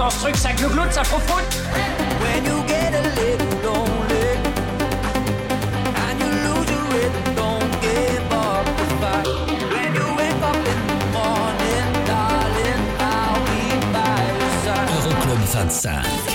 Qu'est-ce 0.00 0.08
qui 0.08 0.08
se 0.08 0.08
passe 0.08 0.08
dans 0.08 0.10
ce 0.10 0.18
truc 0.20 0.36
Ça 0.36 0.52
glougloute, 0.52 0.92
ça 0.92 1.04
froufroute 1.04 1.44
When 2.20 2.44
you 2.44 2.62
get 2.66 2.94
a 2.94 3.02
little 3.20 3.52
lonely 3.62 4.38
and 5.96 6.20
you 6.20 6.30
lose 6.46 6.70
your 6.70 6.84
rhythm, 6.92 7.34
don't 7.36 7.80
give 7.80 8.32
up 8.32 8.64
the 8.76 8.84
fight. 9.00 9.26
When 9.72 9.94
you 9.94 10.06
wake 10.16 10.42
up 10.42 10.56
in 10.56 10.80
the 10.86 10.98
morning, 11.12 11.88
darling, 12.06 12.82
I'll 12.98 13.40
be 13.46 13.62
by 13.92 14.20
your 14.38 14.52
side. 14.64 14.88
Euroclub 14.88 15.40
25. 15.52 16.29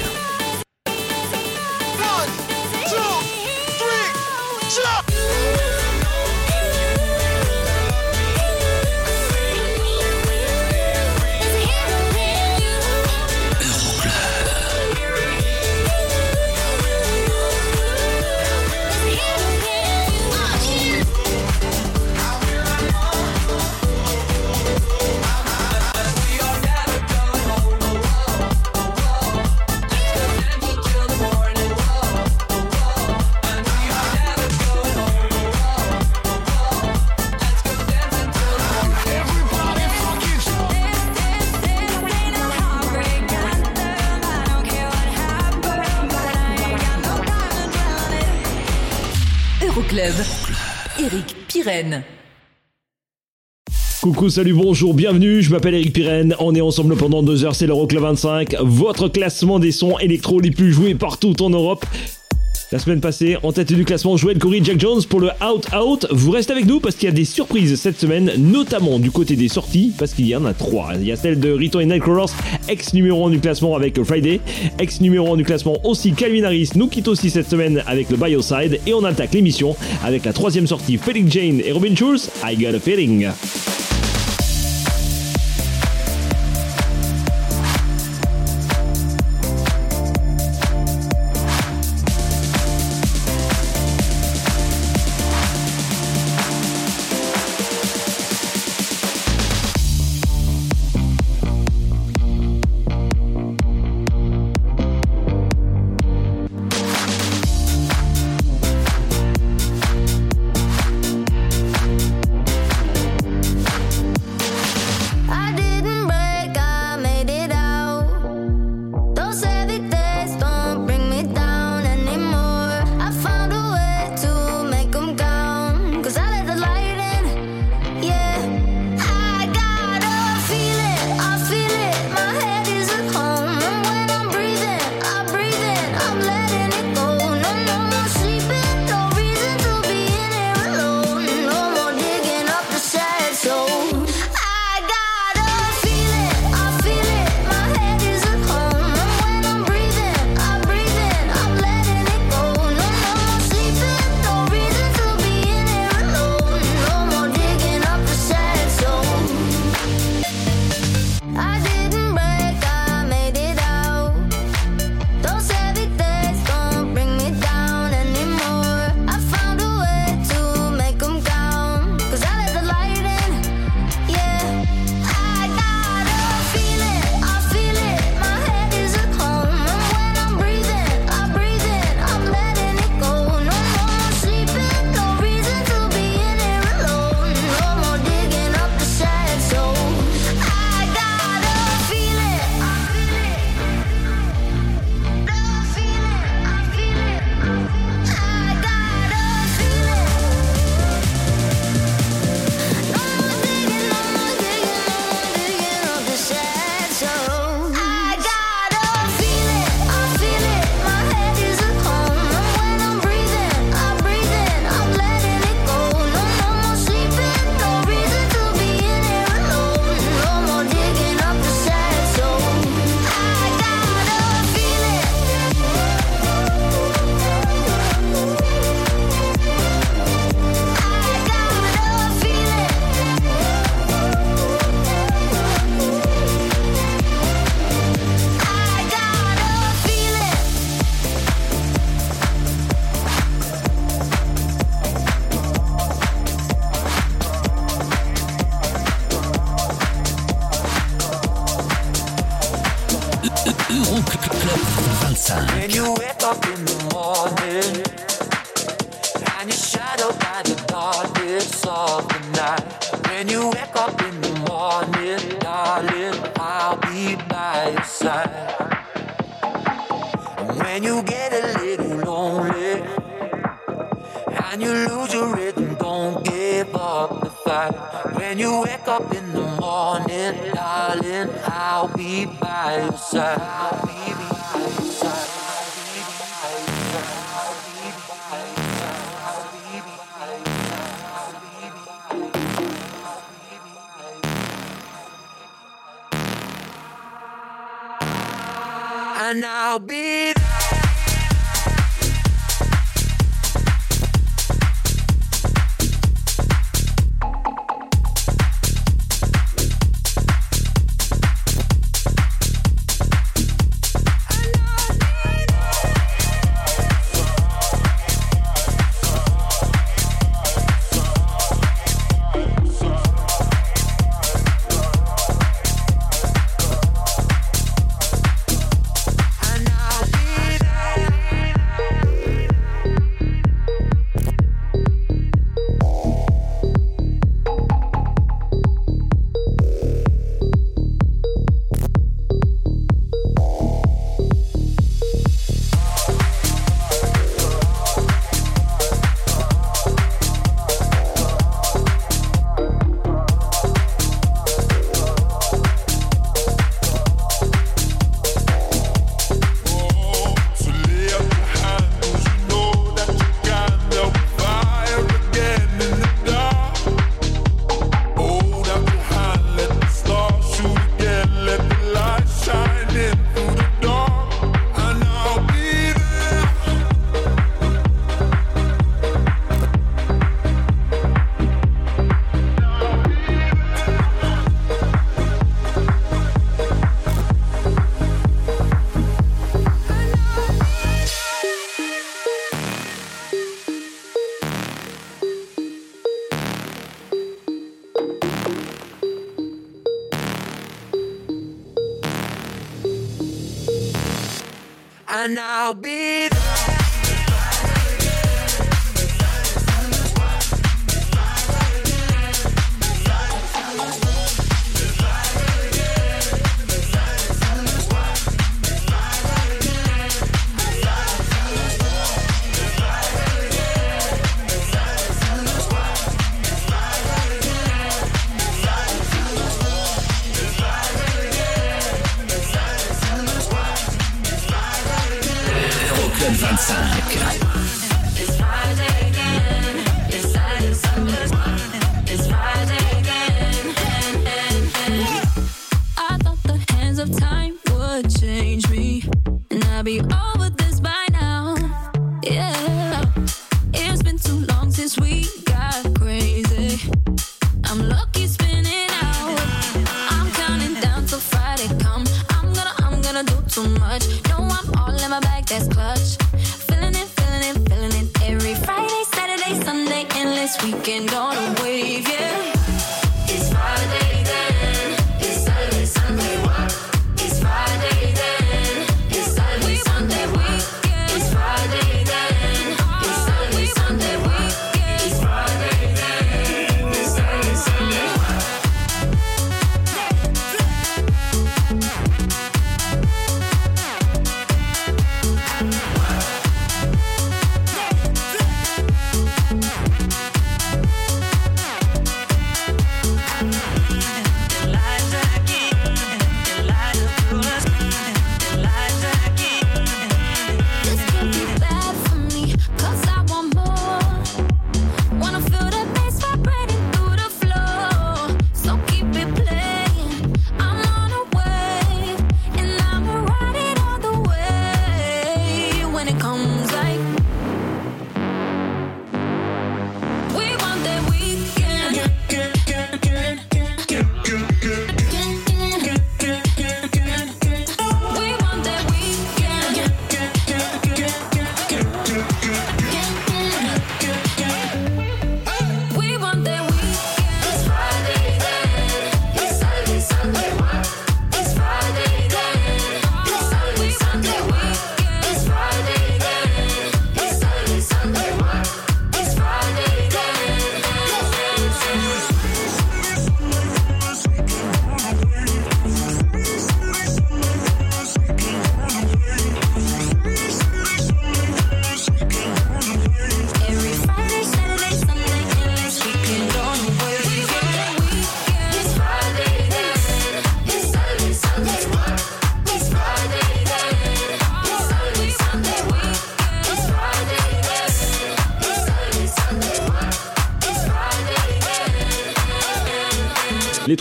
Salut, 54.30 54.54
bonjour, 54.54 54.96
bienvenue, 54.96 55.44
je 55.44 55.52
m'appelle 55.52 55.76
Eric 55.76 55.94
Pirenne, 55.94 56.36
on 56.40 56.56
est 56.56 56.62
ensemble 56.62 56.96
pendant 56.96 57.22
deux 57.22 57.46
heures, 57.46 57.54
c'est 57.54 57.68
l'Euroclub 57.68 58.02
25, 58.02 58.56
votre 58.62 59.08
classement 59.08 59.60
des 59.60 59.72
sons 59.72 60.00
électro 60.00 60.40
les 60.40 60.50
plus 60.50 60.74
joués 60.74 60.96
partout 60.96 61.40
en 61.44 61.52
Europe. 61.52 61.86
La 62.72 62.80
semaine 62.80 63.02
passée, 63.02 63.38
en 63.44 63.52
tête 63.52 63.72
du 63.72 63.86
classement, 63.86 64.18
Joël 64.18 64.40
Corey 64.40 64.62
Jack 64.64 64.80
Jones 64.80 65.04
pour 65.08 65.20
le 65.20 65.30
Out 65.48 65.68
Out. 65.80 66.08
Vous 66.10 66.32
restez 66.32 66.54
avec 66.54 66.66
nous 66.66 66.80
parce 66.80 66.96
qu'il 66.96 67.08
y 67.08 67.12
a 67.12 67.16
des 67.16 67.24
surprises 67.24 67.80
cette 67.80 68.00
semaine, 68.00 68.32
notamment 68.38 68.98
du 68.98 69.12
côté 69.12 69.36
des 69.36 69.48
sorties, 69.48 69.94
parce 69.98 70.14
qu'il 70.14 70.26
y 70.26 70.36
en 70.36 70.46
a 70.46 70.54
trois. 70.54 70.94
Il 70.96 71.06
y 71.06 71.12
a 71.12 71.16
celle 71.16 71.40
de 71.40 71.52
Rito 71.52 71.80
et 71.80 71.86
Nightcrawlers, 71.86 72.34
ex 72.68 72.94
numéro 72.94 73.28
1 73.28 73.30
du 73.30 73.40
classement 73.40 73.76
avec 73.76 74.02
Friday, 74.04 74.40
ex 74.80 75.02
numéro 75.02 75.34
1 75.34 75.38
du 75.38 75.44
classement 75.44 75.78
aussi 75.84 76.14
Calvin 76.14 76.44
Harris 76.44 76.72
nous 76.76 76.88
quitte 76.88 77.08
aussi 77.08 77.30
cette 77.30 77.50
semaine 77.50 77.84
avec 77.86 78.10
le 78.10 78.18
Bioside, 78.18 78.80
et 78.88 78.94
on 78.96 79.04
attaque 79.04 79.34
l'émission 79.34 79.76
avec 80.04 80.26
la 80.26 80.34
troisième 80.34 80.66
sortie 80.66 80.98
Felix 80.98 81.32
Jane 81.32 81.62
et 81.64 81.72
Robin 81.72 81.96
Schulz, 81.96 82.32
I 82.44 82.56
Got 82.56 82.76
a 82.76 82.80
Feeling. 82.80 83.28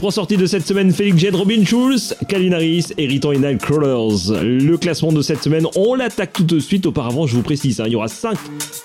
trois 0.05 0.13
sorties 0.13 0.37
de 0.37 0.45
cette 0.45 0.67
semaine, 0.67 0.93
Félix 0.93 1.17
Jed, 1.17 1.35
Robin 1.35 1.65
Schulz, 1.65 2.15
Calvin 2.29 2.53
Harris 2.53 2.89
et 2.99 3.07
Riton 3.07 3.33
et 3.33 3.39
Nightcrawlers. 3.39 4.43
Le 4.43 4.77
classement 4.77 5.13
de 5.13 5.23
cette 5.23 5.43
semaine, 5.43 5.67
on 5.77 5.95
l'attaque 5.95 6.35
tout 6.35 6.45
de 6.45 6.59
suite. 6.59 6.85
Auparavant, 6.85 7.27
je 7.27 7.35
vous 7.35 7.43
précise, 7.43 7.81
hein, 7.81 7.85
il 7.87 7.95
y 7.95 7.97
aura 7.97 8.09
5 8.09 8.37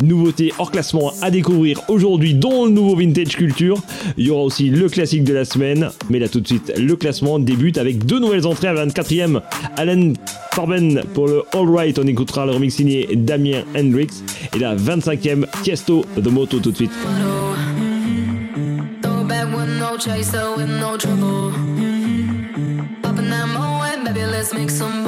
nouveautés 0.02 0.54
hors 0.60 0.72
classement 0.72 1.12
à 1.22 1.30
découvrir 1.30 1.82
aujourd'hui, 1.90 2.36
dont 2.36 2.64
le 2.64 2.72
nouveau 2.72 2.96
Vintage 2.96 3.36
Culture. 3.36 3.82
Il 4.16 4.28
y 4.28 4.30
aura 4.30 4.44
aussi 4.44 4.70
le 4.70 4.88
classique 4.88 5.26
de 5.26 5.34
la 5.34 5.44
semaine. 5.44 5.90
Mais 6.10 6.20
là, 6.20 6.30
tout 6.30 6.40
de 6.40 6.48
suite, 6.48 6.72
le 6.78 6.96
classement 6.96 7.38
débute 7.38 7.78
avec 7.78 8.06
deux 8.06 8.22
nouvelles 8.22 8.48
entrées 8.48 8.72
la 8.74 8.86
24e. 8.86 9.42
Alan 9.76 10.14
Corben 10.56 11.02
pour 11.14 11.28
le 11.28 11.44
All 11.52 11.68
Right. 11.68 12.00
On 12.00 12.08
écoutera 12.08 12.46
le 12.46 12.54
remix 12.54 12.74
signé 12.74 13.10
Damien 13.14 13.64
Hendrix. 13.76 14.24
Et 14.56 14.60
la 14.60 14.74
25e, 14.74 15.44
Tiesto, 15.64 16.06
The 16.16 16.28
Moto 16.28 16.60
tout 16.60 16.72
de 16.72 16.78
suite. 16.78 16.92
chaser 20.00 20.56
with 20.56 20.70
no 20.70 20.96
trouble. 20.96 21.51
Mm-hmm. 21.51 23.01
Popping 23.01 23.29
that 23.29 23.48
moe, 23.48 24.03
baby, 24.06 24.25
let's 24.25 24.53
make 24.53 24.70
some. 24.70 24.99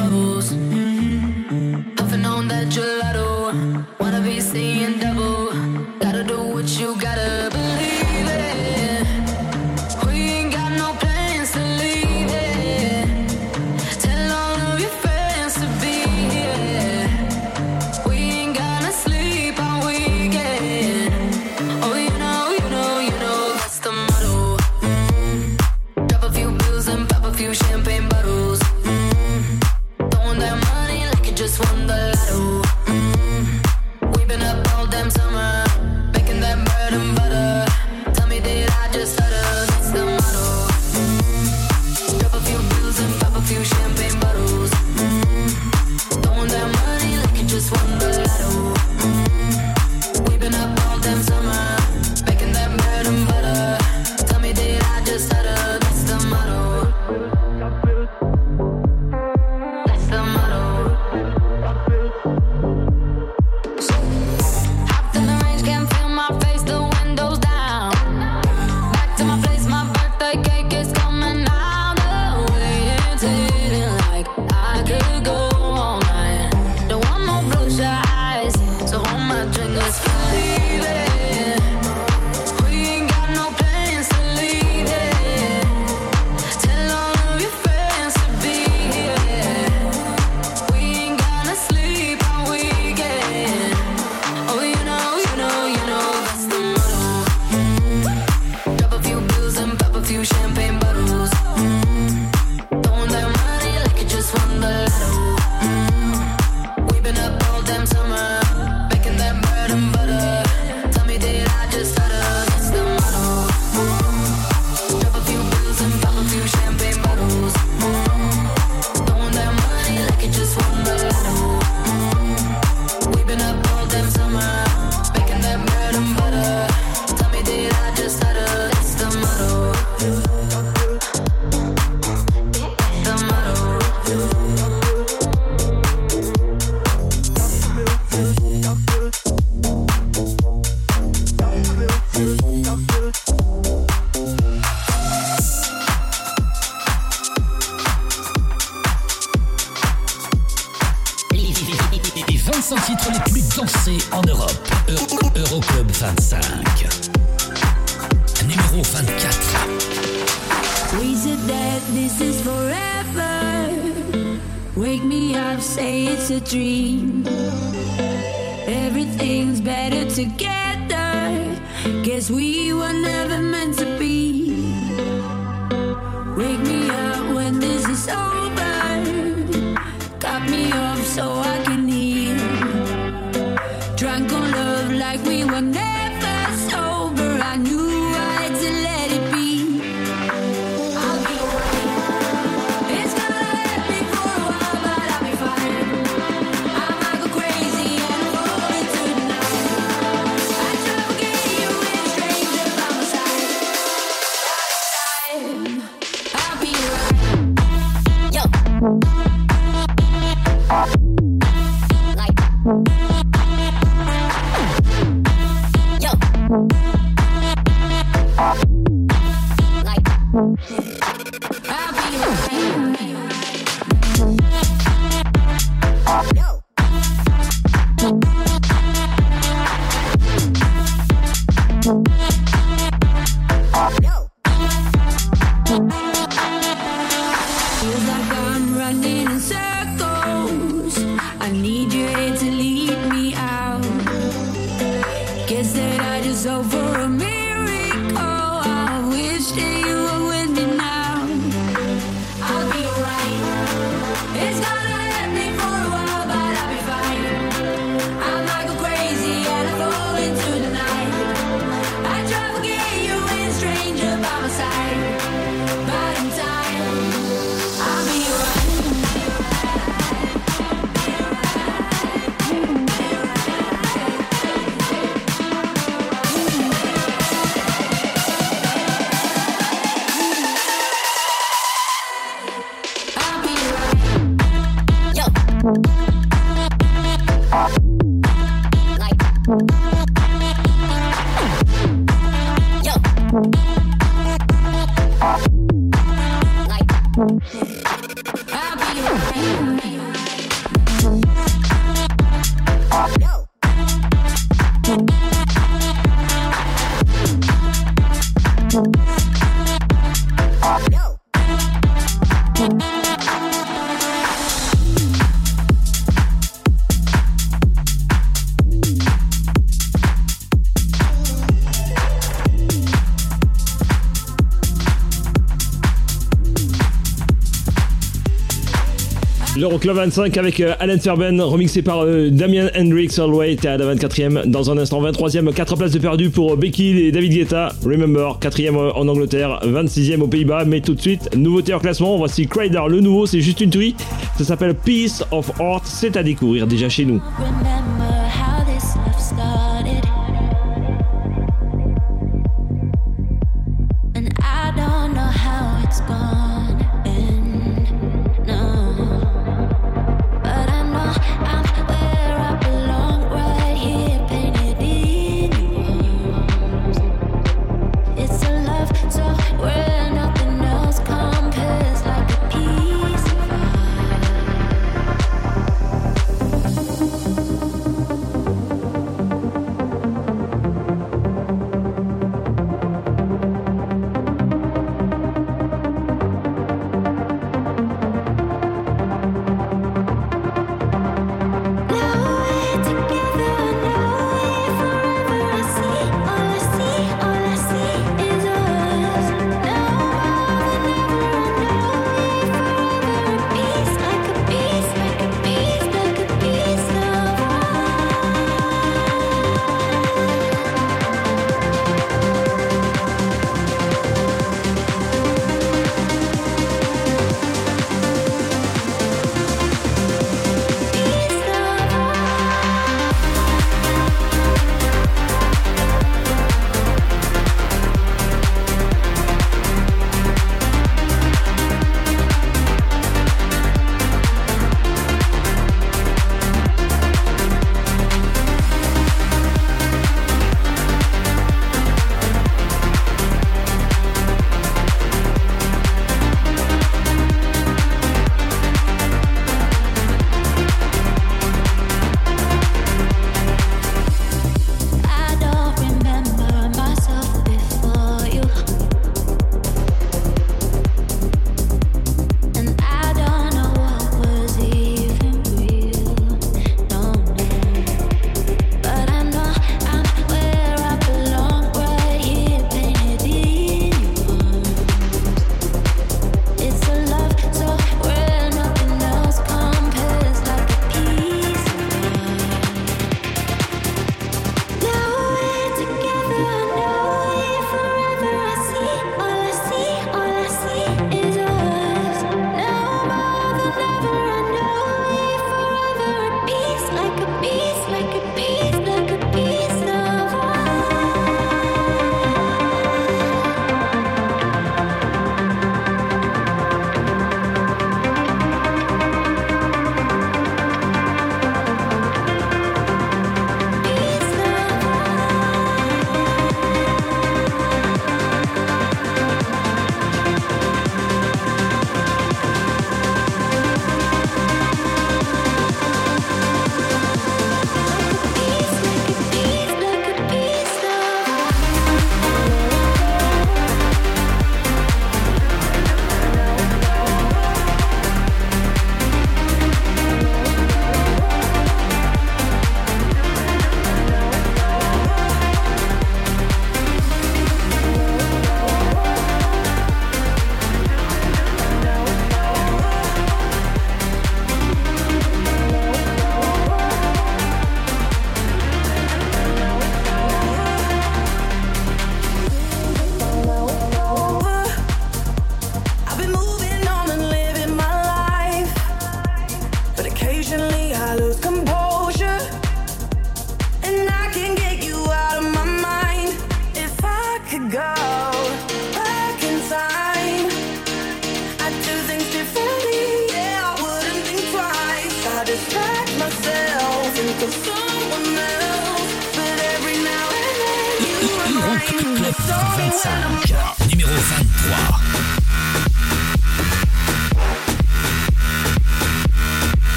L'Euroclub 329.83 330.05
25 330.05 330.37
avec 330.37 330.59
euh, 330.59 330.75
Alan 330.79 330.99
Serben, 330.99 331.41
remixé 331.41 331.81
par 331.81 332.03
euh, 332.03 332.29
Damien 332.29 332.67
Hendrix 332.77 333.15
Allway, 333.17 333.55
t'es 333.55 333.67
à 333.67 333.77
la 333.77 333.95
24e. 333.95 334.45
Dans 334.45 334.69
un 334.69 334.77
instant, 334.77 335.01
23e, 335.01 335.51
4 335.51 335.75
places 335.75 335.91
de 335.91 335.97
perdu 335.97 336.29
pour 336.29 336.53
euh, 336.53 336.55
Becky 336.55 336.89
et 336.99 337.11
David 337.11 337.33
Guetta. 337.33 337.73
Remember, 337.83 338.37
4e 338.39 338.75
en 338.75 339.07
Angleterre, 339.07 339.59
26e 339.65 340.21
aux 340.21 340.27
Pays-Bas. 340.27 340.65
Mais 340.65 340.81
tout 340.81 340.93
de 340.93 341.01
suite, 341.01 341.35
nouveauté 341.35 341.73
en 341.73 341.79
classement, 341.79 342.15
voici 342.17 342.47
Cryder, 342.47 342.81
le 342.89 342.99
nouveau, 342.99 343.25
c'est 343.25 343.41
juste 343.41 343.61
une 343.61 343.71
tuerie. 343.71 343.95
Ça 344.37 344.43
s'appelle 344.43 344.75
Piece 344.75 345.23
of 345.31 345.51
Art, 345.59 345.81
c'est 345.85 346.15
à 346.15 346.21
découvrir 346.21 346.67
déjà 346.67 346.87
chez 346.87 347.05
nous. 347.05 347.19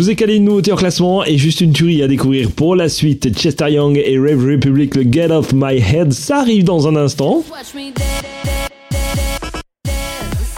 Je 0.00 0.04
vous 0.06 0.10
ai 0.10 0.16
calé 0.16 0.36
une 0.36 0.44
nouveauté 0.44 0.72
en 0.72 0.76
classement 0.76 1.26
et 1.26 1.36
juste 1.36 1.60
une 1.60 1.74
tuerie 1.74 2.02
à 2.02 2.08
découvrir 2.08 2.50
pour 2.52 2.74
la 2.74 2.88
suite. 2.88 3.36
Chester 3.36 3.70
Young 3.70 4.00
et 4.02 4.18
Rave 4.18 4.42
Republic, 4.46 4.96
le 4.96 5.02
Get 5.02 5.30
Off 5.30 5.52
My 5.52 5.76
Head, 5.76 6.14
ça 6.14 6.38
arrive 6.38 6.64
dans 6.64 6.88
un 6.88 6.96
instant. 6.96 7.44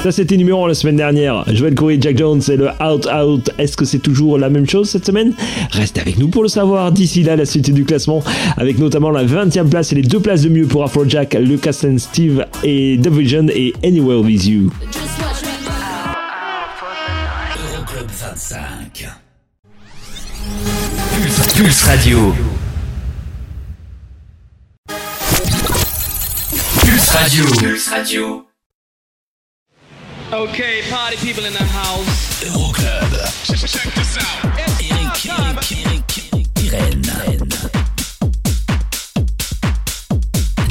Ça 0.00 0.12
c'était 0.12 0.36
numéro 0.36 0.64
1 0.64 0.68
la 0.68 0.74
semaine 0.74 0.94
dernière. 0.94 1.44
Joël 1.52 1.74
Corey, 1.74 1.98
Jack 2.00 2.18
Jones 2.18 2.40
et 2.46 2.56
le 2.56 2.68
Out 2.68 3.08
Out. 3.12 3.50
Est-ce 3.58 3.76
que 3.76 3.84
c'est 3.84 3.98
toujours 3.98 4.38
la 4.38 4.48
même 4.48 4.68
chose 4.68 4.88
cette 4.88 5.06
semaine? 5.06 5.34
Restez 5.72 6.00
avec 6.00 6.18
nous 6.18 6.28
pour 6.28 6.44
le 6.44 6.48
savoir. 6.48 6.92
D'ici 6.92 7.24
là, 7.24 7.34
la 7.34 7.44
suite 7.44 7.68
du 7.74 7.84
classement 7.84 8.22
avec 8.56 8.78
notamment 8.78 9.10
la 9.10 9.24
20e 9.24 9.68
place 9.68 9.90
et 9.90 9.96
les 9.96 10.02
deux 10.02 10.20
places 10.20 10.42
de 10.42 10.50
mieux 10.50 10.66
pour 10.66 10.84
Afrojack, 10.84 11.34
Lucas 11.34 11.82
and 11.84 11.98
Steve 11.98 12.46
et 12.62 12.96
The 13.02 13.08
Vision 13.08 13.48
et 13.48 13.72
Anywhere 13.82 14.20
With 14.20 14.46
You. 14.46 14.70
Pulse, 21.54 21.86
Radio. 21.86 22.34
Pulse 26.80 27.14
Radio. 27.14 27.44
Pulse 27.44 27.88
Radio. 27.90 28.46
Okay, 30.32 30.82
party 30.90 31.16
people 31.18 31.44
in 31.44 31.52
the 31.52 31.62
house. 31.62 32.42
Euroclub. 32.42 33.10
Check 33.46 33.94
this 33.94 34.16
out. 34.16 34.44
Eric, 34.58 35.26
Eric, 35.30 35.72
Eric. 35.76 36.12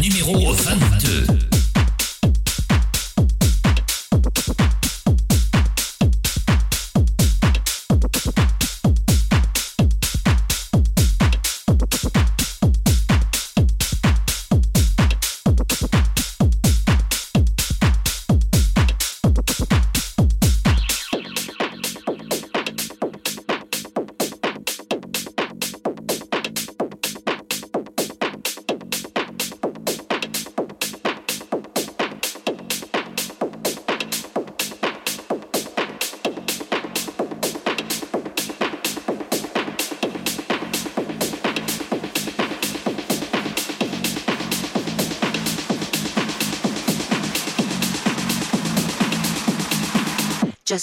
Numéro 0.02 0.56
22. 0.56 0.91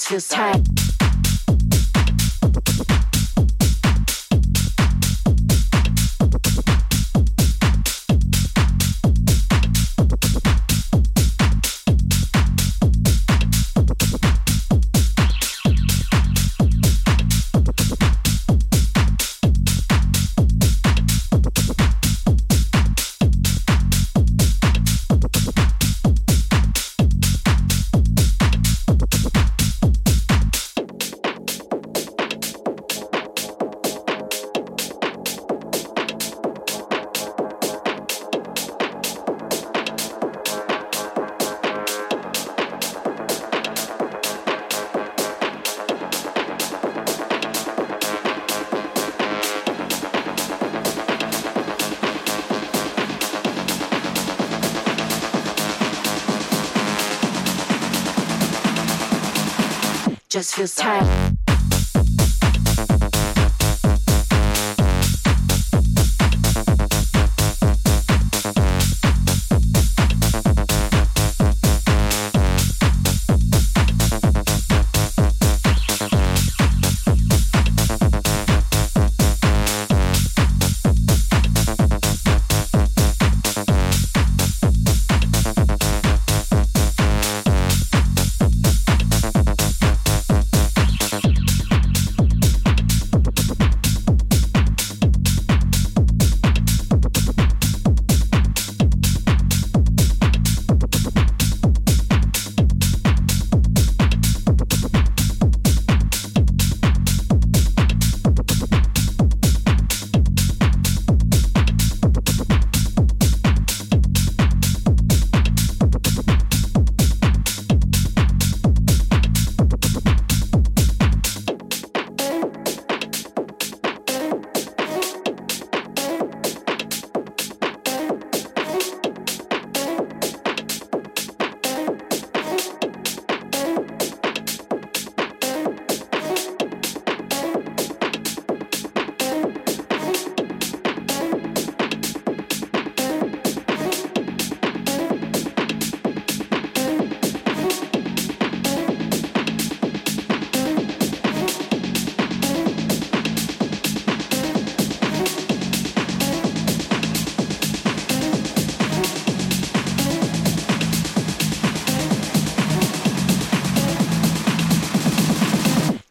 Feels 0.09 0.27
tight. 0.29 0.78
Just 60.59 60.77
feels 60.77 60.85
tight. 60.85 61.28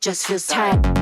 Just 0.07 0.27
feels 0.27 0.47
tight. 0.47 0.96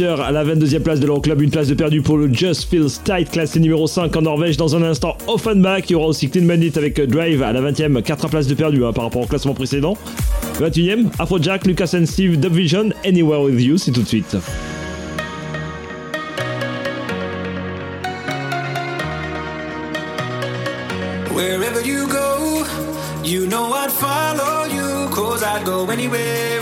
À 0.00 0.32
la 0.32 0.42
22e 0.42 0.80
place 0.80 1.00
de 1.00 1.06
l'Euroclub, 1.06 1.42
une 1.42 1.50
place 1.50 1.68
de 1.68 1.74
perdu 1.74 2.00
pour 2.00 2.16
le 2.16 2.32
Just 2.32 2.70
Feels 2.70 3.02
Tight, 3.04 3.30
classé 3.30 3.60
numéro 3.60 3.86
5 3.86 4.16
en 4.16 4.22
Norvège. 4.22 4.56
Dans 4.56 4.74
un 4.74 4.82
instant, 4.82 5.18
Offenbach. 5.26 5.82
Il 5.88 5.92
y 5.92 5.94
aura 5.94 6.06
aussi 6.06 6.30
Clean 6.30 6.46
Bandit 6.46 6.72
avec 6.76 6.98
Drive 6.98 7.42
à 7.42 7.52
la 7.52 7.60
20e, 7.60 8.00
4 8.00 8.28
places 8.28 8.46
de 8.46 8.54
perdu 8.54 8.86
hein, 8.86 8.94
par 8.94 9.04
rapport 9.04 9.20
au 9.20 9.26
classement 9.26 9.52
précédent. 9.52 9.98
21e, 10.58 11.08
Afrojack, 11.18 11.66
Lucas 11.66 11.94
and 11.94 12.06
Steve, 12.06 12.40
Dub 12.40 12.54
Vision, 12.54 12.88
Anywhere 13.04 13.42
With 13.42 13.60
You, 13.60 13.76
c'est 13.76 13.90
tout 13.90 14.00
de 14.00 14.08
suite. 14.08 14.34
Wherever 21.34 21.82
you 21.86 22.06
go, 22.06 22.64
you 23.22 23.46
know 23.46 23.74
I'd 23.74 23.90
follow 23.92 24.64
you. 24.72 25.10
Cause 25.10 25.42
I'd 25.42 25.66
go 25.66 25.86
anywhere, 25.90 26.61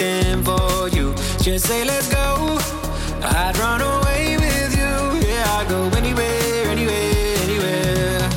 Anything, 0.00 0.44
for 0.44 0.88
you. 0.88 1.14
Just 1.42 1.66
say, 1.66 1.84
let's 1.84 2.08
go. 2.08 2.58
I'd 3.22 3.56
run 3.58 3.80
away 3.80 4.36
with 4.36 4.76
you. 4.76 5.28
Yeah, 5.28 5.58
I'd 5.58 5.68
go 5.68 5.88
anywhere, 5.96 6.70
anywhere, 6.70 7.36
anywhere. 7.42 8.30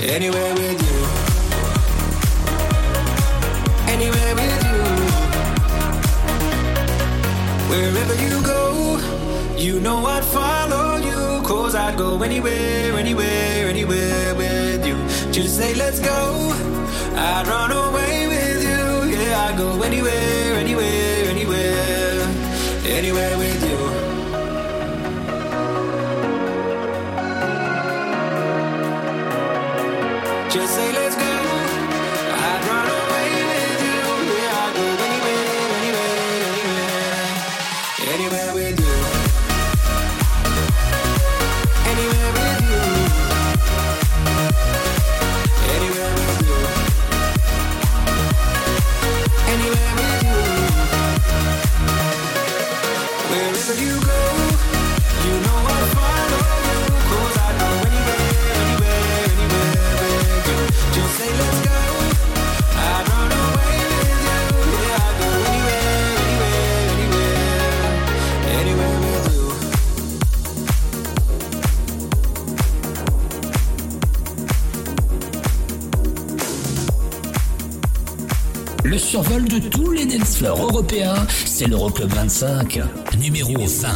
Anywhere 0.00 0.54
with 0.54 0.80
you. 0.86 0.98
Anywhere 3.94 4.34
with 4.34 4.62
you. 4.70 4.82
Wherever 7.70 8.14
you 8.22 8.42
go, 8.42 8.98
you 9.56 9.80
know 9.80 10.06
I'd 10.06 10.24
follow 10.24 10.96
you. 10.96 11.42
Cause 11.42 11.74
I'd 11.74 11.98
go 11.98 12.22
anywhere, 12.22 12.98
anywhere, 12.98 13.68
anywhere 13.68 14.34
with 14.34 14.86
you. 14.86 14.96
Just 15.32 15.56
say, 15.56 15.74
let's 15.74 16.00
go. 16.00 16.52
I'd 17.16 17.46
run 17.46 17.72
away 17.72 18.13
go 19.56 19.82
anywhere, 19.82 20.54
anywhere, 20.54 21.24
anywhere. 21.26 22.28
Anywhere 22.86 23.38
with 23.38 23.68
you. 23.68 23.73
survol 79.14 79.44
de 79.44 79.60
tous 79.60 79.92
les 79.92 80.06
dance 80.06 80.42
européens, 80.42 81.14
c'est 81.44 81.68
l'Euroclub 81.68 82.12
25, 82.12 82.80
numéro 83.16 83.64
5. 83.64 83.92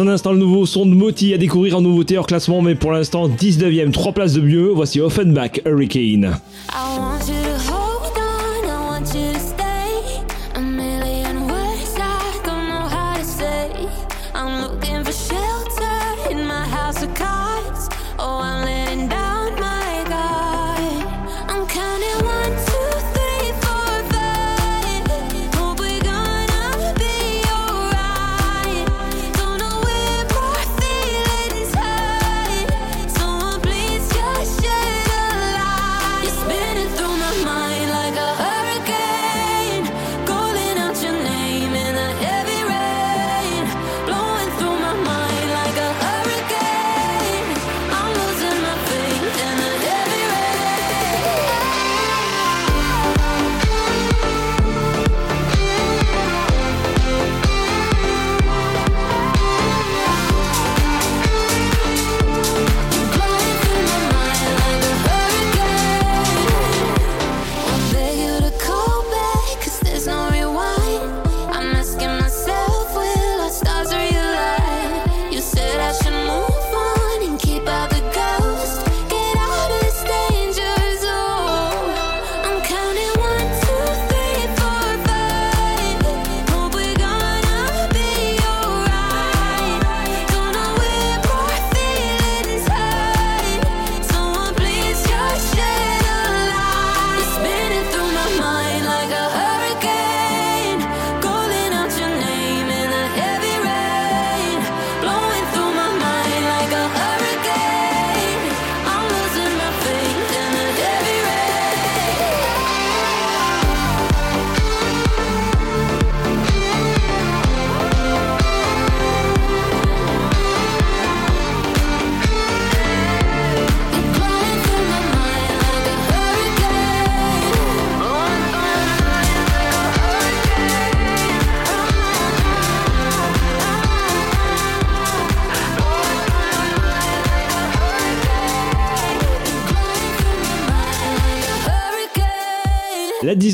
un 0.00 0.08
instant 0.08 0.32
le 0.32 0.38
nouveau 0.38 0.66
son 0.66 0.86
de 0.86 0.94
Moti 0.94 1.34
à 1.34 1.38
découvrir 1.38 1.76
en 1.76 1.80
nouveauté 1.80 2.18
hors 2.18 2.26
classement, 2.26 2.62
mais 2.62 2.74
pour 2.74 2.92
l'instant 2.92 3.28
19ème, 3.28 3.90
3 3.90 4.12
places 4.12 4.34
de 4.34 4.40
mieux. 4.40 4.68
Voici 4.68 5.00
Offenbach 5.00 5.60
Hurricane. 5.64 6.38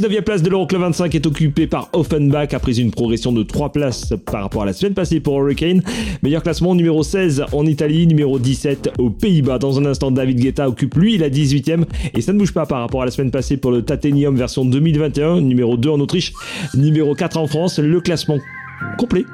19e 0.04 0.20
place 0.20 0.42
de 0.42 0.50
l'Euroclub 0.50 0.82
25 0.82 1.14
est 1.14 1.26
occupée 1.26 1.66
par 1.66 1.88
Offenbach 1.94 2.52
après 2.52 2.78
une 2.78 2.90
progression 2.90 3.32
de 3.32 3.42
3 3.42 3.72
places 3.72 4.12
par 4.26 4.42
rapport 4.42 4.60
à 4.60 4.66
la 4.66 4.74
semaine 4.74 4.92
passée 4.92 5.18
pour 5.18 5.40
Hurricane. 5.40 5.82
Meilleur 6.22 6.42
classement 6.42 6.74
numéro 6.74 7.02
16 7.02 7.46
en 7.52 7.64
Italie, 7.64 8.06
numéro 8.06 8.38
17 8.38 8.90
aux 8.98 9.08
Pays-Bas. 9.08 9.58
Dans 9.58 9.78
un 9.78 9.86
instant, 9.86 10.10
David 10.10 10.40
Guetta 10.40 10.68
occupe 10.68 10.94
lui 10.96 11.16
la 11.16 11.30
18e 11.30 11.84
et 12.12 12.20
ça 12.20 12.34
ne 12.34 12.38
bouge 12.38 12.52
pas 12.52 12.66
par 12.66 12.80
rapport 12.80 13.00
à 13.00 13.06
la 13.06 13.10
semaine 13.10 13.30
passée 13.30 13.56
pour 13.56 13.70
le 13.70 13.80
Tatenium 13.80 14.36
version 14.36 14.66
2021, 14.66 15.40
numéro 15.40 15.78
2 15.78 15.88
en 15.88 16.00
Autriche, 16.00 16.34
numéro 16.74 17.14
4 17.14 17.38
en 17.38 17.46
France. 17.46 17.78
Le 17.78 18.02
classement 18.02 18.36
complet 18.98 19.24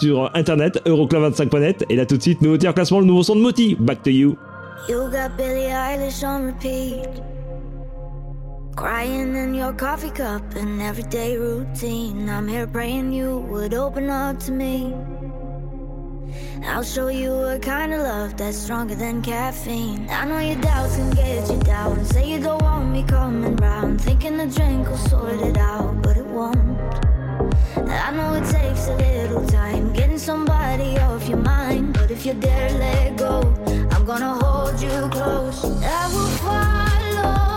sur 0.00 0.30
internet 0.36 0.80
euroclub25.net 0.86 1.84
et 1.90 1.96
là 1.96 2.06
tout 2.06 2.16
de 2.16 2.22
suite 2.22 2.42
nouveauté 2.42 2.68
en 2.68 2.72
classement 2.72 3.00
le 3.00 3.06
nouveau 3.06 3.24
son 3.24 3.34
de 3.34 3.40
Moti 3.40 3.76
Back 3.78 4.04
to 4.04 4.10
You 4.10 4.36
You 4.88 5.08
got 5.10 5.36
Billie 5.36 5.70
Eilish 5.70 6.22
on 6.22 6.46
repeat. 6.46 7.31
Crying 8.76 9.36
in 9.36 9.54
your 9.54 9.74
coffee 9.74 10.10
cup, 10.10 10.54
an 10.54 10.80
everyday 10.80 11.36
routine. 11.36 12.28
I'm 12.28 12.48
here 12.48 12.66
praying 12.66 13.12
you 13.12 13.40
would 13.50 13.74
open 13.74 14.08
up 14.08 14.38
to 14.40 14.52
me. 14.52 14.94
I'll 16.64 16.82
show 16.82 17.08
you 17.08 17.32
a 17.32 17.58
kind 17.58 17.92
of 17.92 18.00
love 18.00 18.36
that's 18.38 18.56
stronger 18.56 18.94
than 18.94 19.20
caffeine. 19.20 20.08
I 20.08 20.24
know 20.24 20.38
your 20.38 20.60
doubts 20.60 20.96
can 20.96 21.10
get 21.10 21.50
you 21.50 21.58
down. 21.60 22.02
Say 22.06 22.30
you 22.30 22.40
don't 22.40 22.62
want 22.62 22.90
me 22.90 23.04
coming 23.04 23.56
round. 23.56 24.00
Thinking 24.00 24.38
the 24.38 24.46
drink 24.46 24.88
will 24.88 24.96
sort 24.96 25.40
it 25.40 25.58
out, 25.58 26.00
but 26.02 26.16
it 26.16 26.26
won't. 26.26 26.56
I 27.76 28.10
know 28.10 28.34
it 28.34 28.50
takes 28.50 28.88
a 28.88 28.96
little 28.96 29.46
time 29.48 29.92
getting 29.92 30.18
somebody 30.18 30.98
off 30.98 31.28
your 31.28 31.38
mind. 31.38 31.92
But 31.92 32.10
if 32.10 32.24
you 32.24 32.32
dare 32.32 32.70
let 32.78 33.18
go, 33.18 33.40
I'm 33.90 34.04
gonna 34.06 34.34
hold 34.34 34.80
you 34.80 35.08
close. 35.10 35.62
I 35.84 36.08
will 36.14 36.26
follow 36.38 37.51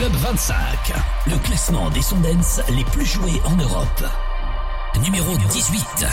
Euroclub 0.00 0.16
25. 0.22 0.92
Le 1.26 1.36
classement 1.38 1.90
des 1.90 2.00
sondens 2.00 2.62
les 2.70 2.84
plus 2.84 3.04
joués 3.04 3.40
en 3.44 3.56
Europe. 3.56 4.04
Numéro 5.02 5.36
18. 5.36 6.06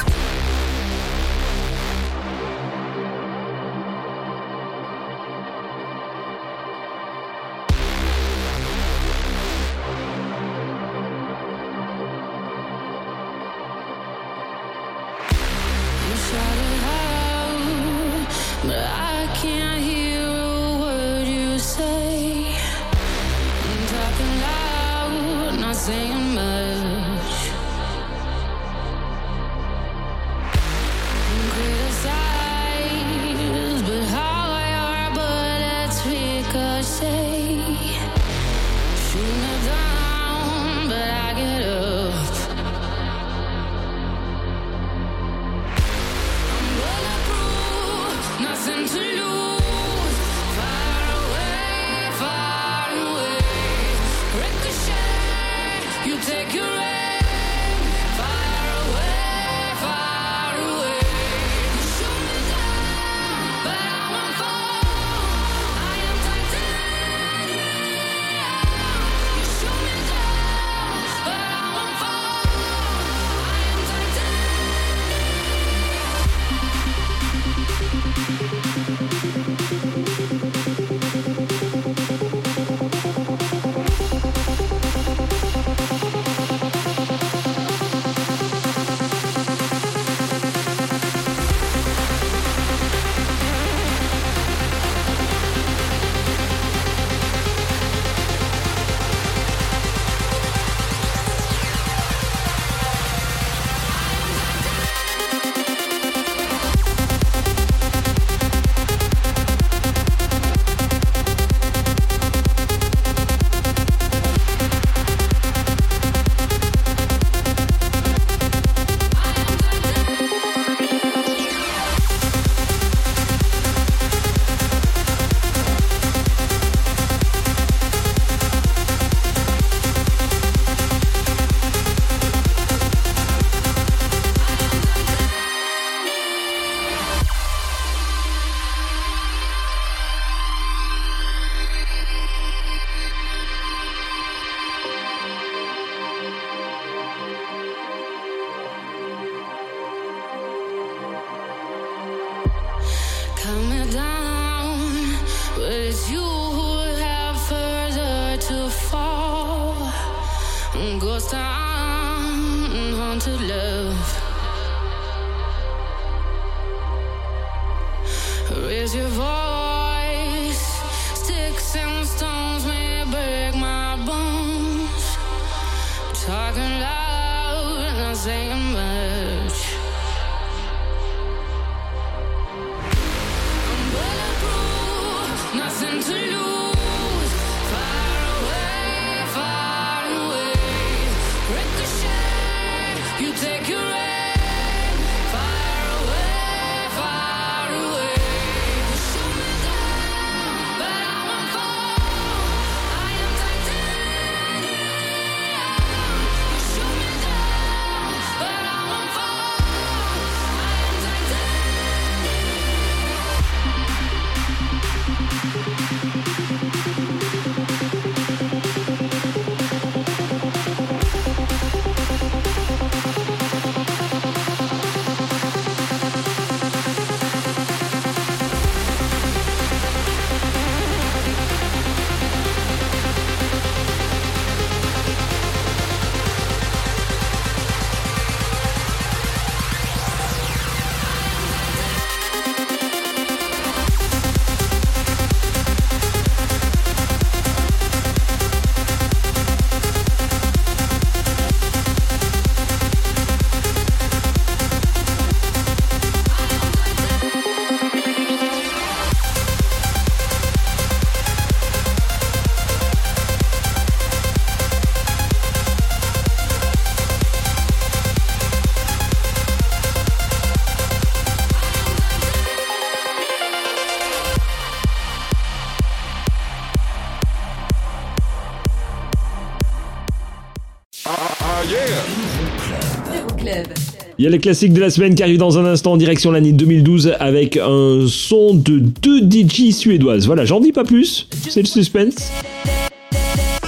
Il 284.20 284.24
y 284.24 284.28
a 284.28 284.32
les 284.32 284.40
classiques 284.40 284.74
de 284.74 284.82
la 284.82 284.90
semaine 284.90 285.14
qui 285.14 285.22
arrivent 285.22 285.38
dans 285.38 285.60
un 285.60 285.66
instant 285.66 285.92
en 285.92 285.98
direction 285.98 286.32
l'année 286.32 286.52
2012 286.52 287.14
avec 287.20 287.56
un 287.56 288.06
son 288.08 288.56
de 288.56 288.80
deux 288.80 289.20
DJ 289.20 289.72
suédoises. 289.72 290.26
Voilà, 290.26 290.44
j'en 290.44 290.60
dis 290.60 290.72
pas 290.72 290.84
plus, 290.84 291.28
c'est 291.48 291.62
le 291.62 291.68
suspense. 291.68 292.32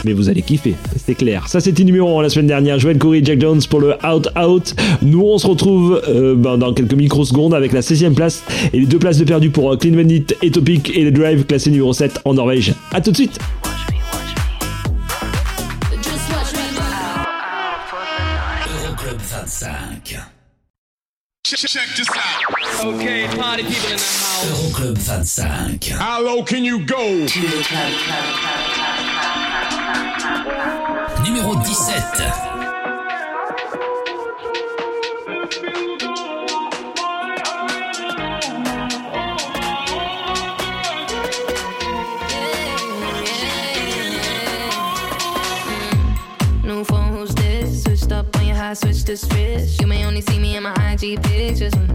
Mais 0.06 0.14
vous 0.14 0.28
allez 0.28 0.42
kiffer, 0.42 0.74
c'est 0.98 1.14
clair. 1.14 1.48
Ça 1.48 1.60
c'était 1.60 1.84
numéro 1.84 2.18
1 2.18 2.24
la 2.24 2.30
semaine 2.30 2.48
dernière. 2.48 2.80
Joël 2.80 2.98
Corey, 2.98 3.22
Jack 3.24 3.40
Jones 3.40 3.62
pour 3.70 3.80
le 3.80 3.94
Out 4.04 4.30
Out. 4.36 4.74
Nous 5.04 5.22
on 5.22 5.38
se 5.38 5.46
retrouve 5.46 6.02
euh, 6.08 6.34
ben, 6.34 6.58
dans 6.58 6.74
quelques 6.74 6.96
microsecondes 6.96 7.54
avec 7.54 7.72
la 7.72 7.82
16e 7.82 8.16
place 8.16 8.44
et 8.74 8.80
les 8.80 8.86
deux 8.88 8.98
places 8.98 9.20
de 9.20 9.26
perdu 9.26 9.52
pour 9.52 9.72
euh, 9.72 9.78
Clean 9.78 9.94
Bandit 9.94 10.26
et 10.42 10.50
Topic 10.50 10.98
et 10.98 11.04
le 11.04 11.12
Drive 11.12 11.46
classé 11.46 11.70
numéro 11.70 11.94
7 11.94 12.22
en 12.26 12.34
Norvège. 12.34 12.74
A 12.92 13.02
tout 13.02 13.12
de 13.12 13.18
suite 13.18 13.38
Check 21.50 21.90
this 21.98 22.08
out. 22.16 22.86
Okay, 22.86 23.28
party 23.36 23.64
people 23.64 23.90
in 23.90 23.98
the 23.98 24.04
house. 24.04 24.46
Euroclub 24.46 25.04
25. 25.04 25.98
How 25.98 26.22
low 26.22 26.44
can 26.44 26.64
you 26.64 26.86
go? 26.86 27.26
Numéro 31.26 31.56
17. 31.66 32.50
New 46.64 46.84
phone, 46.84 47.12
who's 47.12 47.34
this? 47.34 47.84
Switched 47.84 48.12
up 48.12 48.36
on 48.38 48.46
your 48.46 48.56
high, 48.56 48.76
switch 48.76 49.04
to 49.06 49.18
switch. 49.18 49.82
You 49.82 49.88
may 49.88 50.06
only 50.06 50.22
see 50.22 50.38
me 50.38 50.56
in 50.56 50.62
my 50.64 50.74
Angie 51.02 51.16
pictures. 51.16 51.89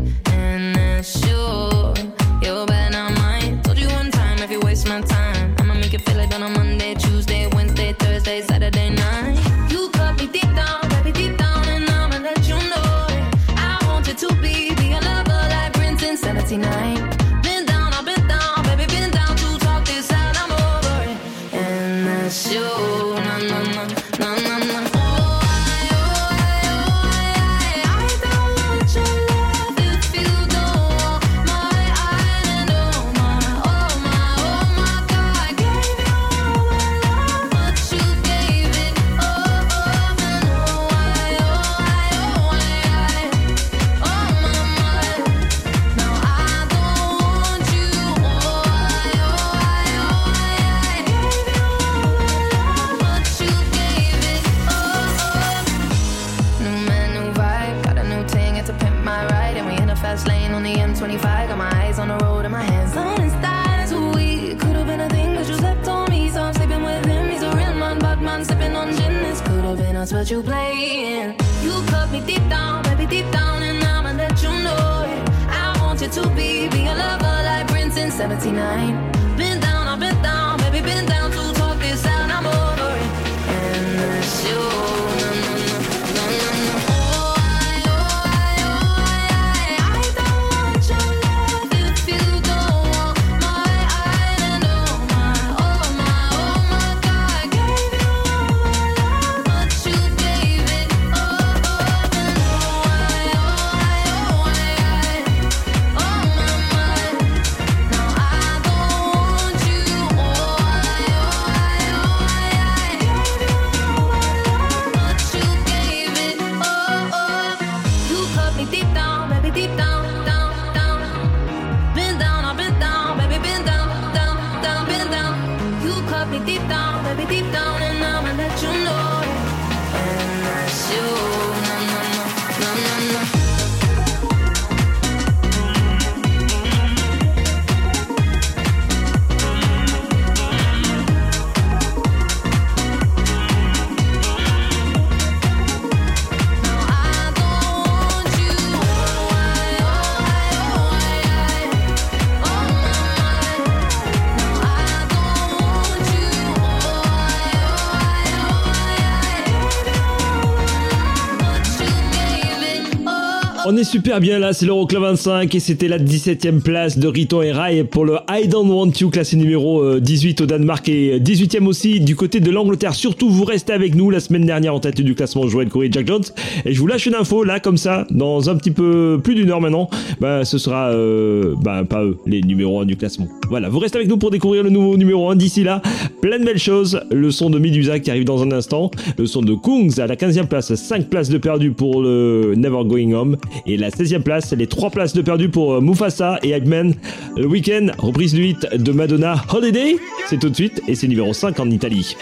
Super 163.95 164.19
bien 164.19 164.41
là, 164.41 164.53
c'est 164.53 164.67
l'Euroclub 164.67 165.03
25 165.03 165.55
et 165.55 165.61
c'était 165.61 165.87
la 165.87 166.01
17ème 166.01 166.61
place 166.63 166.99
de 166.99 167.07
Riton 167.07 167.43
et 167.43 167.53
Rai 167.53 167.85
pour 167.85 168.05
le 168.05 168.17
I 168.29 168.49
Don't 168.49 168.69
Want 168.69 168.91
You, 169.01 169.09
classé 169.09 169.37
numéro 169.37 169.85
euh, 169.85 170.01
18 170.01 170.41
au 170.41 170.47
Danemark 170.47 170.89
et 170.89 171.21
18ème 171.21 171.69
aussi 171.69 172.01
du 172.01 172.17
côté 172.17 172.41
de 172.41 172.51
l'Angleterre. 172.51 172.93
Surtout, 172.93 173.31
vous 173.31 173.45
restez 173.45 173.73
avec 173.73 173.95
nous 173.95 174.11
la 174.11 174.19
semaine 174.19 174.45
dernière 174.47 174.75
en 174.75 174.81
tête 174.81 175.01
du 175.01 175.15
classement 175.15 175.47
Joël 175.47 175.69
Corey 175.69 175.87
et 175.87 175.93
Jack 175.93 176.09
Jones. 176.09 176.25
Et 176.65 176.75
je 176.75 176.81
vous 176.81 176.89
lâche 176.89 177.07
une 177.07 177.15
info 177.15 177.45
là, 177.45 177.61
comme 177.61 177.77
ça, 177.77 178.05
dans 178.11 178.51
un 178.51 178.57
petit 178.57 178.73
peu 178.73 179.21
plus 179.23 179.37
d'une 179.37 179.53
heure 179.53 179.61
maintenant. 179.61 179.89
Bah, 180.21 180.45
ce 180.45 180.59
sera, 180.59 180.89
euh, 180.89 181.55
bah, 181.63 181.85
pas 181.89 182.03
eux, 182.03 182.19
les 182.27 182.41
numéros 182.41 182.81
1 182.81 182.87
du 182.87 182.97
classement. 182.97 183.29
Voilà, 183.49 183.69
vous 183.69 183.79
restez 183.79 183.99
avec 183.99 184.09
nous 184.09 184.17
pour 184.17 184.33
découvrir 184.33 184.65
le 184.65 184.71
nouveau 184.71 184.97
numéro 184.97 185.31
1 185.31 185.37
d'ici 185.37 185.63
là. 185.63 185.83
Plein 186.21 186.41
de 186.41 186.45
belles 186.45 186.59
choses. 186.59 187.01
Le 187.13 187.31
son 187.31 187.49
de 187.49 187.61
Medusa 187.61 188.01
qui 188.01 188.11
arrive 188.11 188.25
dans 188.25 188.43
un 188.43 188.51
instant. 188.51 188.91
Le 189.19 189.27
son 189.27 189.43
de 189.43 189.55
Kungs 189.55 190.01
à 190.01 190.09
la 190.09 190.17
15e 190.17 190.49
place. 190.49 190.75
5 190.75 191.09
places 191.09 191.29
de 191.29 191.39
perdu 191.39 191.71
pour 191.71 192.03
le 192.03 192.55
Never 192.57 192.83
Going 192.85 193.13
Home. 193.13 193.37
Et 193.67 193.77
la 193.77 193.84
16e 193.89 194.23
place, 194.23 194.53
les 194.53 194.67
3 194.67 194.91
places 194.91 195.15
de 195.15 195.23
perdu 195.23 195.49
pour 195.49 195.75
euh, 195.75 195.81
Mufasa 195.81 196.39
et 196.43 196.51
Eggman. 196.51 196.95
Le 197.37 197.47
week-end, 197.47 197.89
reprise 197.99 198.35
du 198.35 198.47
hit 198.47 198.67
de 198.75 198.93
Madonna 198.93 199.45
Holiday. 199.53 199.97
C'est 200.29 200.39
tout 200.39 200.49
de 200.49 200.55
suite 200.55 200.83
et 200.89 200.95
c'est 200.95 201.09
numéro 201.09 201.33
5 201.33 201.59
en 201.61 201.71
Italie. 201.71 202.17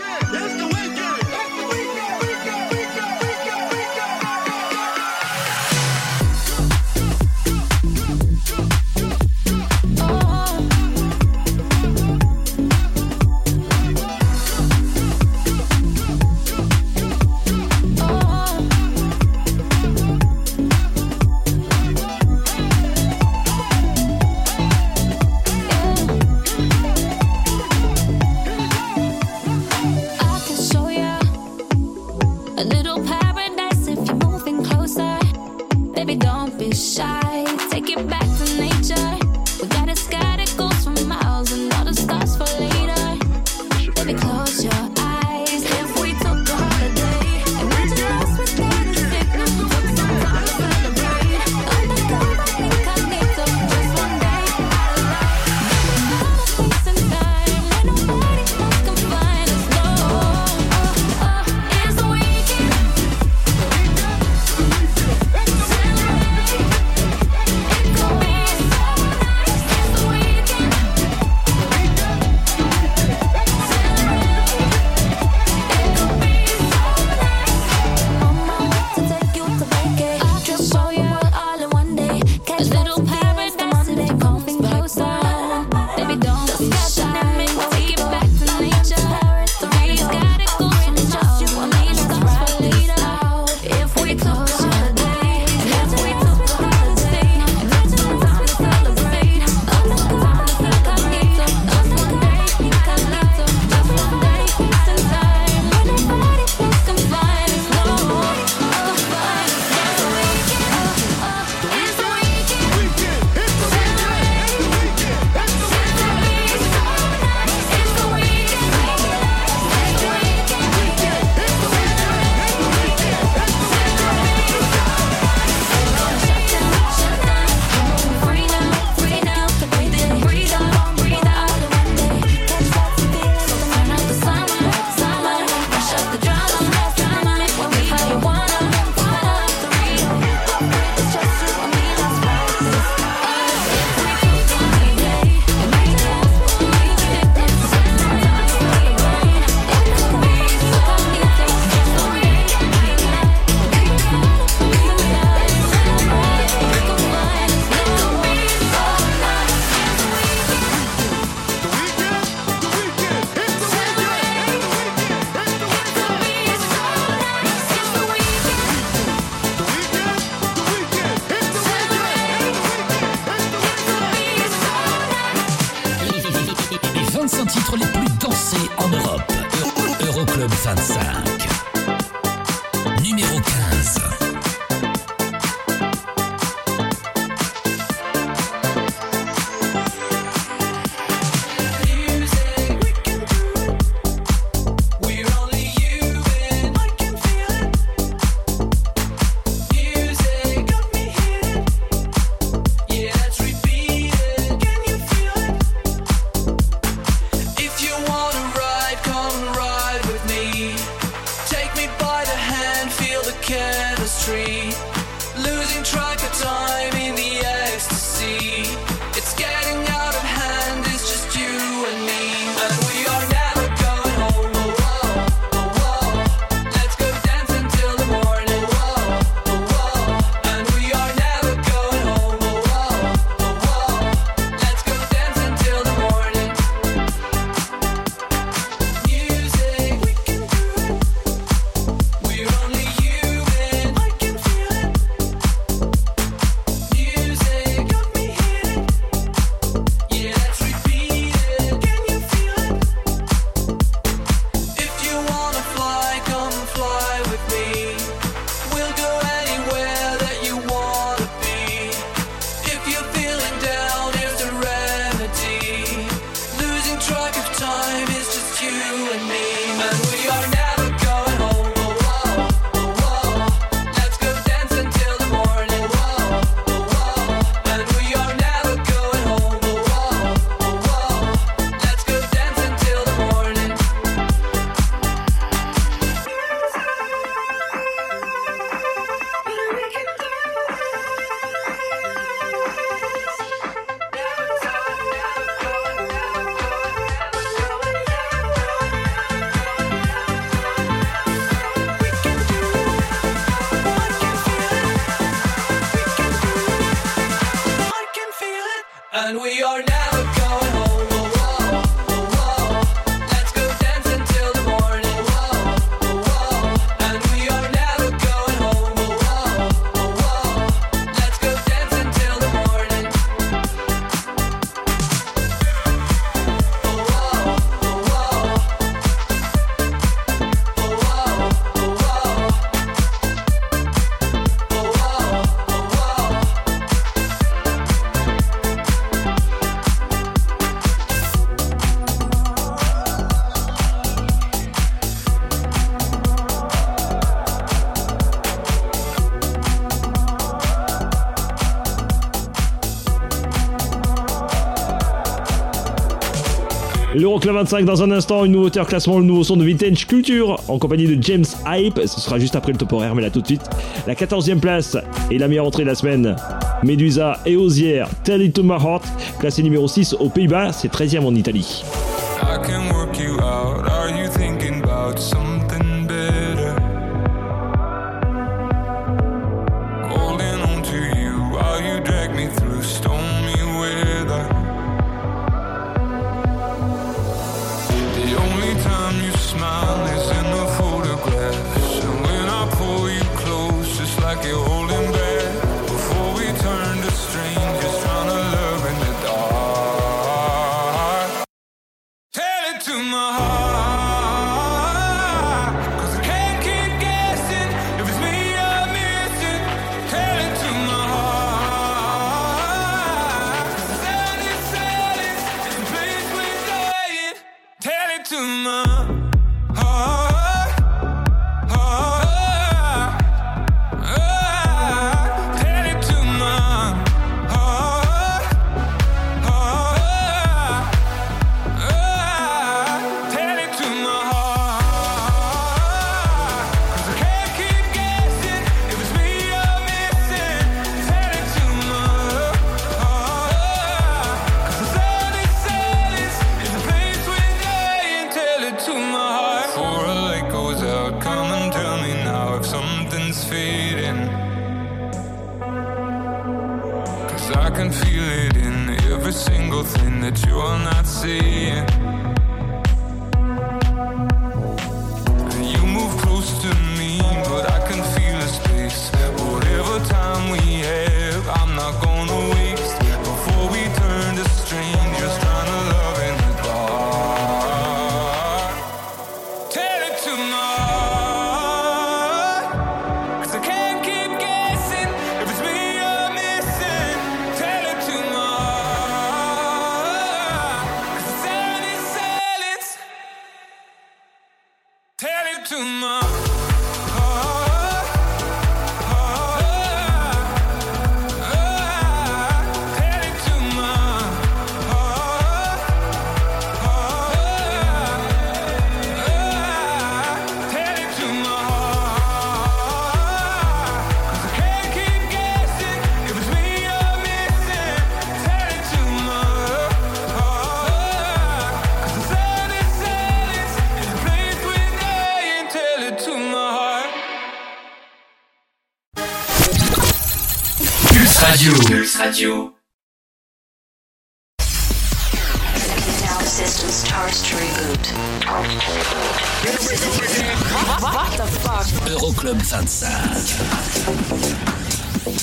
l'Euroclub 357.23 357.55
25 357.55 357.85
dans 357.85 358.03
un 358.03 358.11
instant, 358.11 358.45
une 358.45 358.51
nouveauté 358.51 358.81
en 358.81 358.85
classement, 358.85 359.21
le 359.21 359.25
nouveau 359.25 359.45
son 359.45 359.57
de 359.57 359.65
Vintage 359.65 360.09
Culture 360.09 360.61
en 360.67 360.81
compagnie 360.81 361.07
de 361.07 361.23
James 361.23 361.45
Hype. 361.69 362.01
Ce 362.05 362.21
sera 362.21 362.41
juste 362.41 362.57
après 362.57 362.73
le 362.73 362.79
top 362.79 362.95
horaire, 362.95 363.15
mais 363.15 363.23
là 363.23 363.31
tout 363.31 363.41
de 363.41 363.47
suite. 363.47 363.63
La 364.09 364.15
14e 364.15 364.59
place 364.59 364.97
et 365.31 365.39
la 365.39 365.47
meilleure 365.47 365.67
entrée 365.67 365.85
de 365.85 365.89
la 365.89 365.95
semaine. 365.95 366.35
Medusa 366.83 367.39
et 367.47 367.55
Osière, 367.55 368.09
Tell 368.25 368.43
It 368.43 368.55
To 368.55 368.65
My 368.65 368.73
Heart, 368.73 369.05
classé 369.39 369.63
numéro 369.63 369.87
6 369.87 370.15
aux 370.15 370.31
Pays-Bas, 370.31 370.73
c'est 370.73 370.93
13e 370.93 371.25
en 371.25 371.35
Italie. 371.37 371.85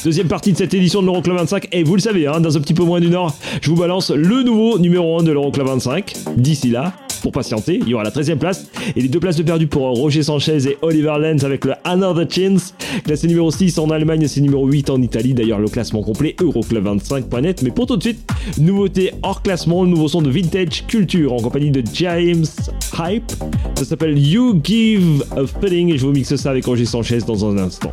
Deuxième 0.03 0.27
partie 0.27 0.51
de 0.53 0.57
cette 0.57 0.73
édition 0.73 1.01
de 1.01 1.05
l'Euroclub 1.05 1.37
25. 1.37 1.67
Et 1.71 1.83
vous 1.83 1.95
le 1.95 2.01
savez, 2.01 2.25
hein, 2.25 2.39
dans 2.39 2.57
un 2.57 2.59
petit 2.59 2.73
peu 2.73 2.83
moins 2.83 2.99
d'une 2.99 3.13
heure, 3.13 3.35
je 3.61 3.69
vous 3.69 3.75
balance 3.75 4.09
le 4.09 4.41
nouveau 4.41 4.79
numéro 4.79 5.19
1 5.19 5.23
de 5.23 5.31
l'Euroclub 5.31 5.67
25. 5.67 6.15
D'ici 6.37 6.69
là, 6.69 6.93
pour 7.21 7.31
patienter. 7.31 7.79
Il 7.81 7.89
y 7.89 7.93
aura 7.93 8.03
la 8.03 8.11
13e 8.11 8.37
place 8.37 8.67
et 8.95 9.01
les 9.01 9.07
deux 9.07 9.19
places 9.19 9.35
de 9.35 9.43
perdu 9.43 9.67
pour 9.67 9.83
Roger 9.83 10.23
Sanchez 10.23 10.67
et 10.67 10.77
Oliver 10.81 11.15
Lenz 11.19 11.43
avec 11.43 11.65
le 11.65 11.73
Another 11.83 12.27
Chance. 12.29 12.73
Classé 13.03 13.27
numéro 13.27 13.51
6 13.51 13.77
en 13.79 13.89
Allemagne, 13.89 14.27
c'est 14.27 14.41
numéro 14.41 14.67
8 14.67 14.89
en 14.89 15.01
Italie. 15.01 15.33
D'ailleurs, 15.33 15.59
le 15.59 15.67
classement 15.67 16.01
complet 16.01 16.35
Euroclub25.net. 16.39 17.63
Mais 17.63 17.71
pour 17.71 17.85
tout 17.87 17.97
de 17.97 18.03
suite, 18.03 18.19
nouveauté 18.57 19.11
hors 19.23 19.41
classement, 19.41 19.83
le 19.83 19.89
nouveau 19.89 20.07
son 20.07 20.21
de 20.21 20.29
Vintage 20.29 20.85
Culture 20.87 21.33
en 21.33 21.37
compagnie 21.37 21.71
de 21.71 21.83
James 21.93 22.45
Hype. 22.97 23.31
Ça 23.75 23.85
s'appelle 23.85 24.17
You 24.17 24.59
Give 24.63 25.23
a 25.31 25.43
Pudding 25.59 25.93
et 25.93 25.97
je 25.97 26.05
vous 26.05 26.11
mixe 26.11 26.35
ça 26.35 26.51
avec 26.51 26.65
Roger 26.65 26.85
Sanchez 26.85 27.19
dans 27.19 27.45
un 27.45 27.57
instant. 27.57 27.91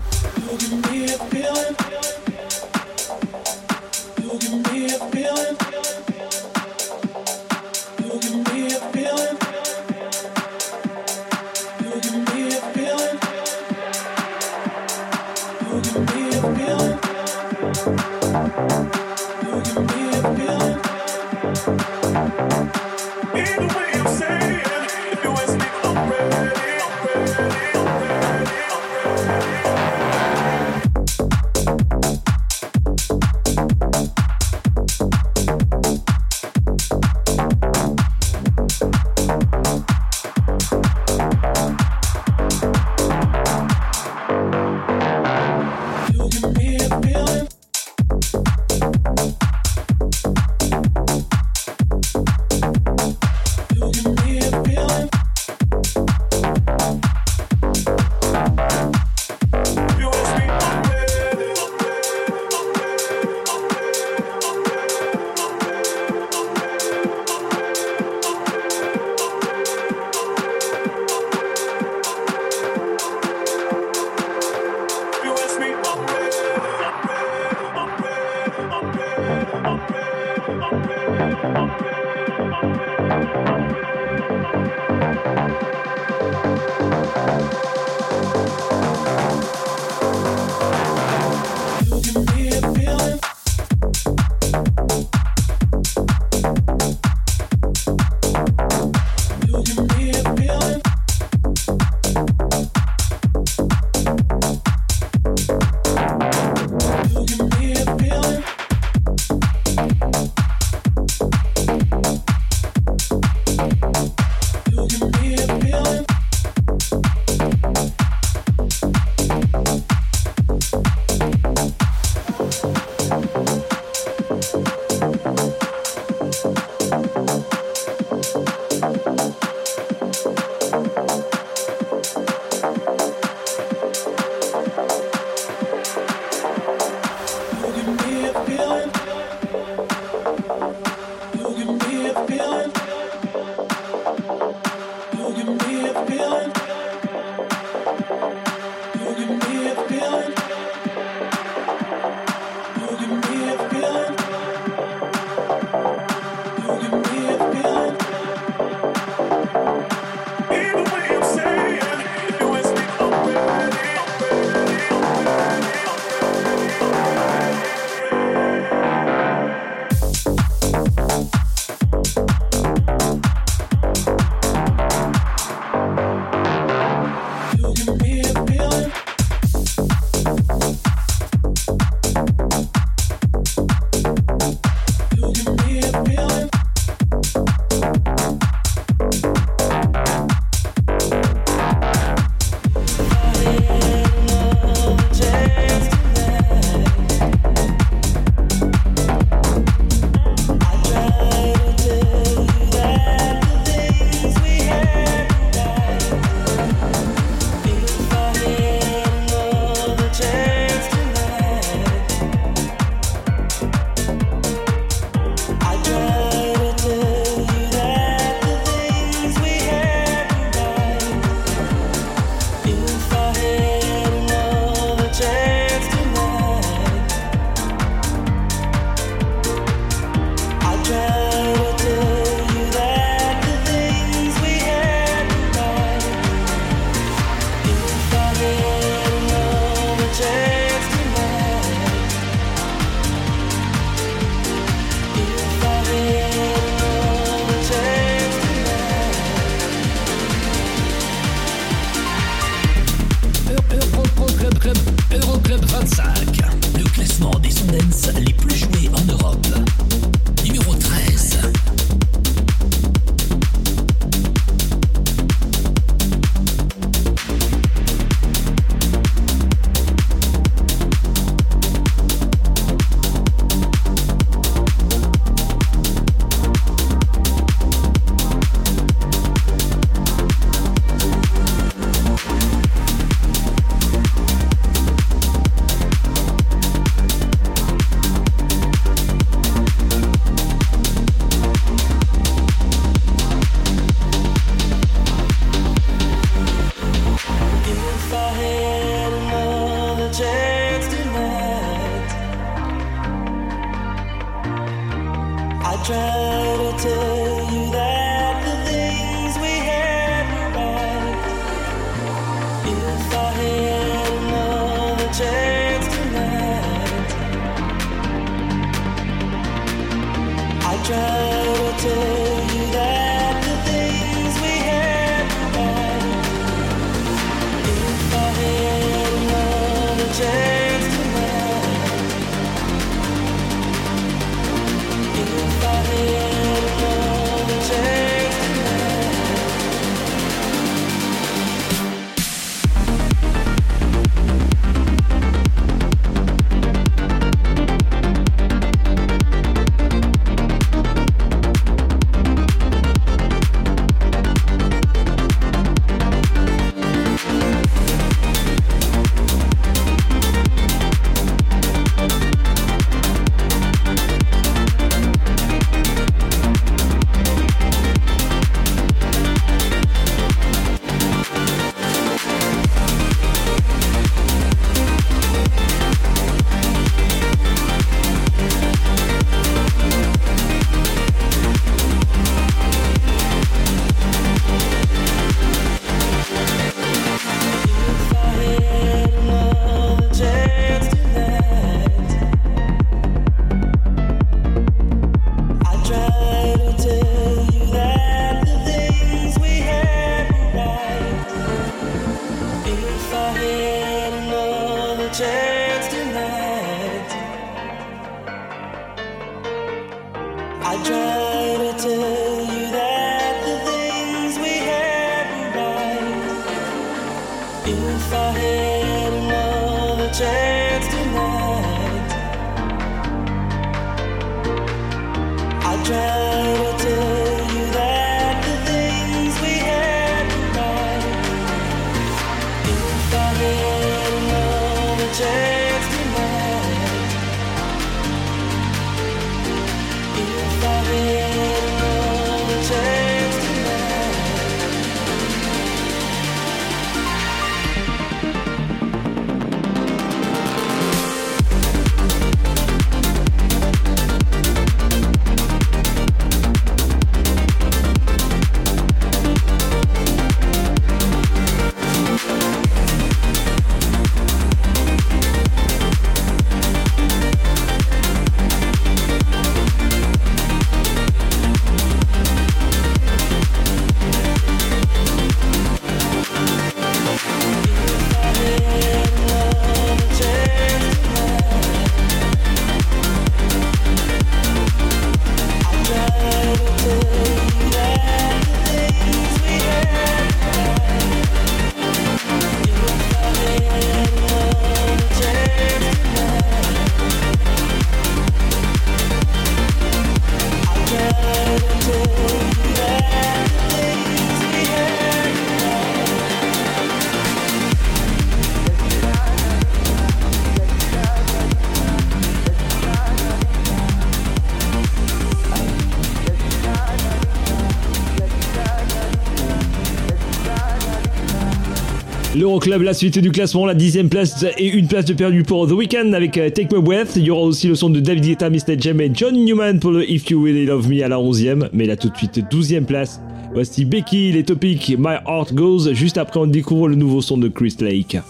L'Euroclub, 522.57 522.83
la 522.85 522.95
suite 522.95 523.19
du 523.19 523.31
classement, 523.33 523.66
la 523.66 523.74
dixième 523.74 524.09
place 524.09 524.43
et 524.57 524.66
une 524.66 524.89
place 524.89 525.05
de 525.05 525.12
perdu 525.12 525.43
pour 525.43 525.69
The 525.69 525.73
Weeknd 525.73 526.15
avec 526.15 526.39
euh, 526.39 526.49
Take 526.49 526.74
My 526.74 526.81
Breath. 526.81 527.12
Il 527.15 527.24
y 527.24 527.31
aura 527.31 527.43
aussi 527.43 527.69
le 527.69 527.74
son 527.74 527.91
de 527.91 528.01
David 528.01 528.24
Guetta, 528.24 528.49
Mr. 528.49 528.81
Jem 528.81 528.99
et 529.03 529.11
John 529.12 529.35
Newman 529.35 529.78
pour 529.78 529.91
le 529.91 530.11
If 530.11 530.31
You 530.31 530.43
Really 530.43 530.65
Love 530.65 530.89
Me 530.89 531.05
à 531.05 531.09
la 531.09 531.20
onzième. 531.20 531.69
Mais 531.74 531.85
là 531.85 531.99
tout 531.99 532.09
de 532.09 532.16
suite, 532.16 532.41
douzième 532.51 532.87
place. 532.87 533.20
Voici 533.53 533.85
Becky, 533.85 534.33
les 534.33 534.43
topics 534.43 534.97
My 534.99 535.16
Heart 535.27 535.53
Goes. 535.53 535.93
Juste 535.93 536.16
après, 536.16 536.41
on 536.41 536.47
découvre 536.47 536.89
le 536.89 536.95
nouveau 536.95 537.20
son 537.20 537.37
de 537.37 537.49
Chris 537.49 537.77
Lake. 537.81 538.15
I 538.15 538.23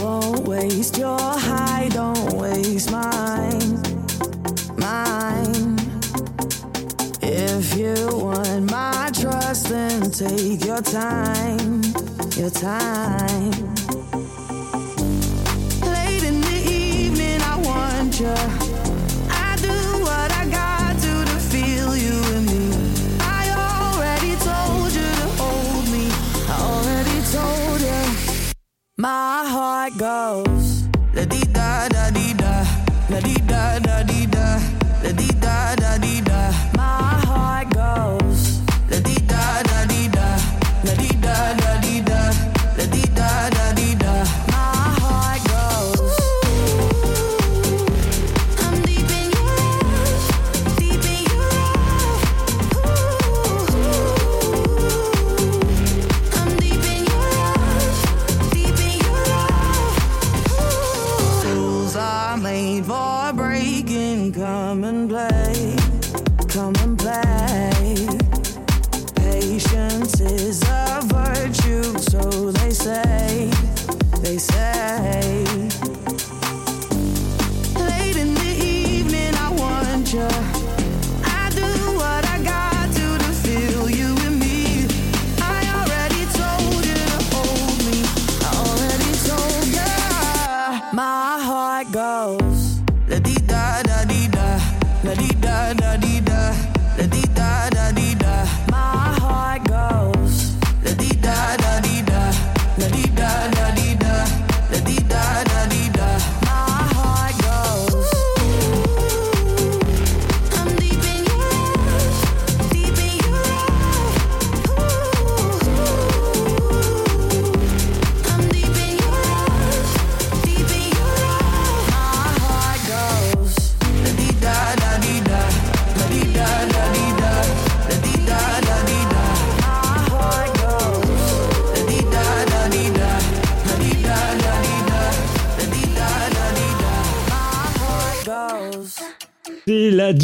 won't 0.00 0.48
waste 0.48 0.96
your 0.96 1.18
don't 1.90 2.32
waste 2.38 2.90
mine, 2.90 3.82
mine. 4.78 5.76
If 7.20 7.76
you 7.76 7.94
want 8.10 8.70
my 8.70 9.10
trust, 9.12 9.68
then 9.68 10.10
take 10.10 10.64
your 10.64 10.80
time, 10.80 11.53
your 12.44 12.50
time. 12.50 13.50
Late 15.80 16.24
in 16.24 16.42
the 16.42 16.60
evening, 16.70 17.40
I 17.40 17.56
want 17.64 18.20
you. 18.20 18.34
I 19.30 19.56
do 19.62 19.78
what 20.02 20.30
I 20.30 20.44
got 20.50 20.92
to 21.04 21.24
to 21.30 21.38
feel 21.52 21.96
you 21.96 22.18
me. 22.50 22.64
I 23.20 23.42
already 23.64 24.36
told 24.50 24.92
you 24.92 25.10
to 25.20 25.28
hold 25.40 25.86
me. 25.94 26.06
I 26.52 26.56
already 26.70 27.18
told 27.32 27.80
you. 27.80 28.52
My 28.98 29.44
heart 29.46 29.96
goes 29.96 30.43
say. 74.98 75.33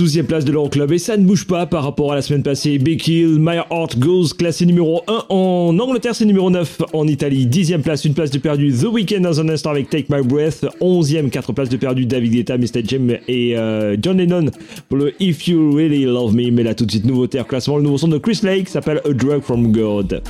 12e 0.01 0.23
place 0.23 0.47
de 0.47 0.53
l'Euroclub 0.53 0.91
et 0.93 0.99
ça 0.99 1.19
ne 1.19 1.25
bouge 1.25 1.47
pas 1.47 1.67
par 1.67 1.85
rapport 1.85 2.11
à 2.13 2.15
la 2.15 2.23
semaine 2.23 2.43
passée. 2.43 2.79
Becky 2.79 3.21
Hill, 3.21 3.37
My 3.39 3.57
Heart 3.71 3.99
Goes, 3.99 4.29
classé 4.29 4.65
numéro 4.65 5.03
1 5.07 5.27
en 5.29 5.79
Angleterre, 5.79 6.15
c'est 6.15 6.25
numéro 6.25 6.49
9 6.49 6.83
en 6.95 7.07
Italie. 7.07 7.47
10e 7.47 7.83
place, 7.83 8.07
une 8.07 8.15
place 8.15 8.31
de 8.31 8.39
perdu. 8.39 8.73
The 8.73 8.85
Weeknd 8.85 9.21
dans 9.21 9.41
un 9.41 9.49
instant 9.51 9.71
avec 9.71 9.91
Take 9.91 10.07
My 10.09 10.23
Breath. 10.23 10.65
11e, 10.81 11.29
4 11.29 11.53
places 11.53 11.69
de 11.69 11.77
perdu. 11.77 12.07
David 12.07 12.33
Guetta, 12.33 12.57
Mr. 12.57 12.83
Jim 12.83 13.09
et 13.29 13.59
euh, 13.59 13.99
John 14.01 14.17
Lennon 14.17 14.47
pour 14.89 14.97
le 14.97 15.13
If 15.21 15.47
You 15.47 15.75
Really 15.77 16.05
Love 16.05 16.35
Me. 16.35 16.51
Mais 16.51 16.63
là 16.63 16.75
tout 16.75 16.87
de 16.87 16.91
suite, 16.91 17.05
nouveau 17.05 17.27
terre 17.27 17.47
classement. 17.47 17.77
Le 17.77 17.83
nouveau 17.83 17.99
son 17.99 18.09
de 18.09 18.17
Chris 18.17 18.41
Lake 18.43 18.71
s'appelle 18.71 19.03
A 19.05 19.13
Drug 19.13 19.43
From 19.43 19.71
God. 19.71 20.23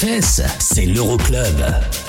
Fesses, 0.00 0.40
c'est 0.58 0.86
l'Euroclub. 0.86 1.99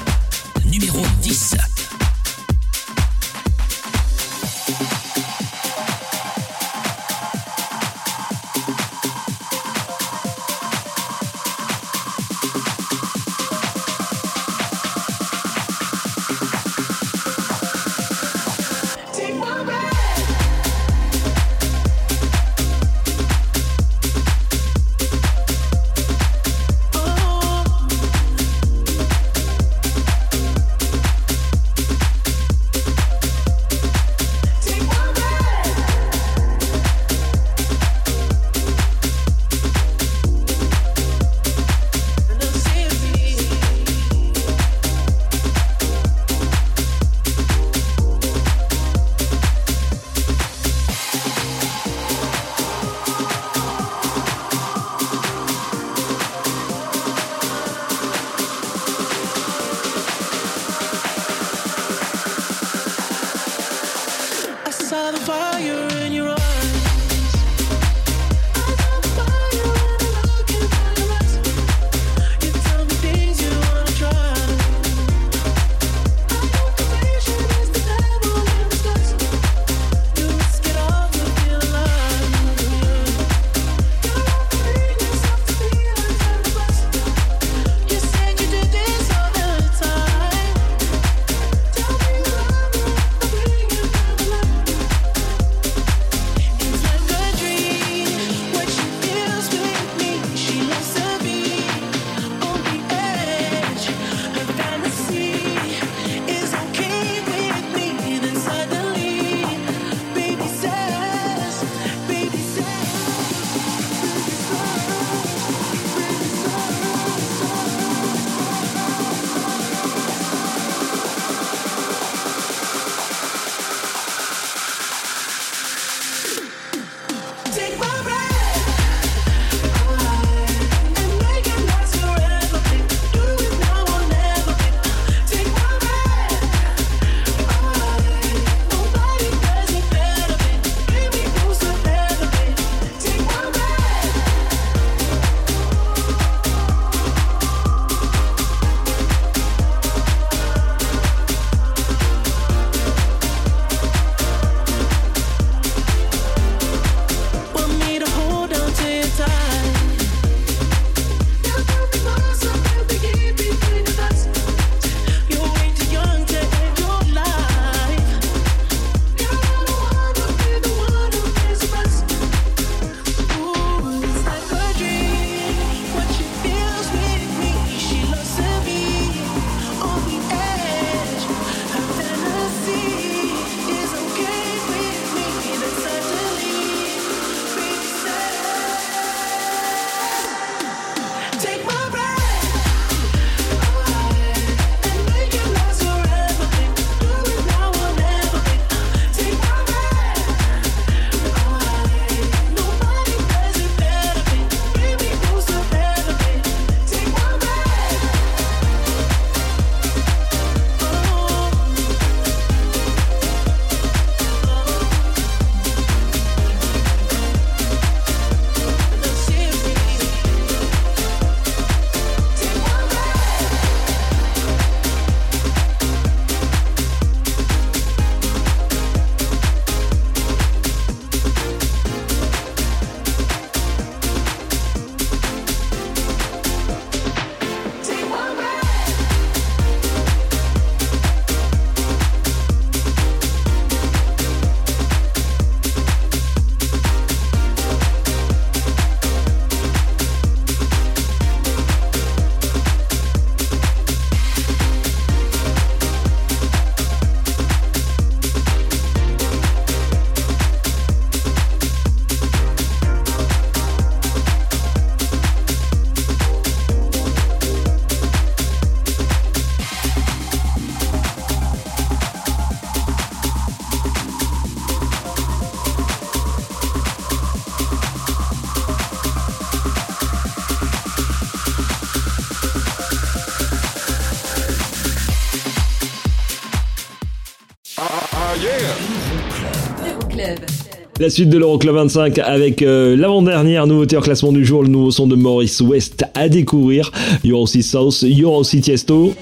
La 291.01 291.09
suite 291.09 291.29
de 291.29 291.39
l'Euroclub 291.39 291.73
25 291.73 292.19
avec 292.19 292.61
euh, 292.61 292.95
l'avant-dernière 292.95 293.65
nouveauté 293.65 293.97
en 293.97 294.01
classement 294.01 294.31
du 294.31 294.45
jour, 294.45 294.61
le 294.61 294.69
nouveau 294.69 294.91
son 294.91 295.07
de 295.07 295.15
Maurice 295.15 295.59
West 295.59 296.05
à 296.13 296.29
découvrir. 296.29 296.91
Il 297.23 297.31
y 297.31 297.33
aura 297.33 297.41
aussi 297.41 297.63
South, 297.63 298.03
il 298.03 298.19
y 298.19 298.23
aura 298.23 298.37
aussi 298.37 298.61
Tiesto. 298.61 299.15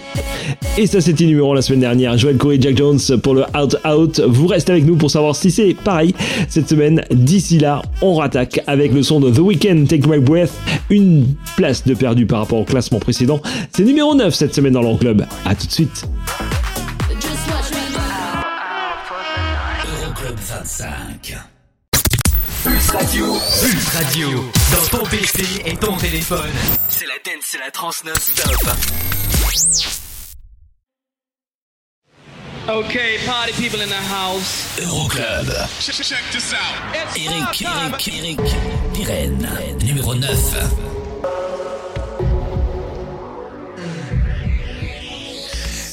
Et 0.78 0.88
ça 0.88 1.00
c'était 1.00 1.24
numéro 1.24 1.54
la 1.54 1.62
semaine 1.62 1.80
dernière. 1.80 2.18
Joel 2.18 2.36
Corey, 2.36 2.58
Jack 2.60 2.76
Jones 2.76 3.00
pour 3.24 3.34
le 3.34 3.44
Out 3.58 3.78
Out. 3.86 4.20
Vous 4.28 4.48
restez 4.48 4.74
avec 4.74 4.86
nous 4.86 4.98
pour 4.98 5.10
savoir 5.10 5.38
si 5.38 5.52
c'est 5.52 5.74
pareil 5.74 6.14
cette 6.50 6.68
semaine. 6.68 7.02
D'ici 7.12 7.60
là, 7.60 7.82
on 8.02 8.16
rattaque 8.16 8.60
avec 8.68 8.92
le 8.92 9.02
son 9.02 9.22
de 9.22 9.32
The 9.32 9.40
Weeknd, 9.40 9.86
Take 9.88 10.06
My 10.06 10.20
Breath. 10.20 10.52
Une 10.90 11.28
place 11.56 11.86
de 11.86 11.94
perdu 11.94 12.26
par 12.26 12.40
rapport 12.40 12.60
au 12.60 12.66
classement 12.66 13.00
précédent. 13.00 13.42
C'est 13.72 13.86
numéro 13.86 14.14
9 14.16 14.36
cette 14.36 14.54
semaine 14.54 14.74
dans 14.74 14.82
l'Euroclub. 14.82 15.22
A 15.46 15.56
tout 15.56 15.68
de 15.68 15.72
suite. 15.72 16.10
Euroclub 20.04 20.36
25. 20.46 21.09
Radio. 24.00 24.30
Dans 24.72 24.98
ton 24.98 25.06
PC 25.08 25.44
et 25.66 25.76
ton 25.76 25.98
téléphone. 25.98 26.50
C'est 26.88 27.06
la 27.06 27.16
dance, 27.16 27.44
c'est 27.52 27.58
la 27.58 27.70
trans 27.70 27.92
non-stop. 28.06 28.56
Okay, 32.70 33.18
party 33.26 33.52
people 33.62 33.82
in 33.82 33.90
the 33.90 34.04
house. 34.10 34.80
Euroclub. 34.80 35.52
Check, 35.82 35.96
check 35.96 36.24
this 36.32 36.54
out. 36.54 36.96
Eric, 36.96 37.62
Eric, 37.62 38.08
Eric, 38.08 38.40
Pirenne, 38.94 39.50
numéro 39.84 40.16
9. 40.16 40.30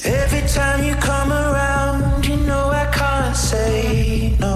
Every 0.04 0.42
time 0.46 0.84
you 0.84 0.94
come 1.00 1.32
around, 1.32 2.24
you 2.24 2.36
know 2.36 2.70
I 2.70 2.86
can't 2.92 3.34
say 3.34 4.36
no. 4.38 4.55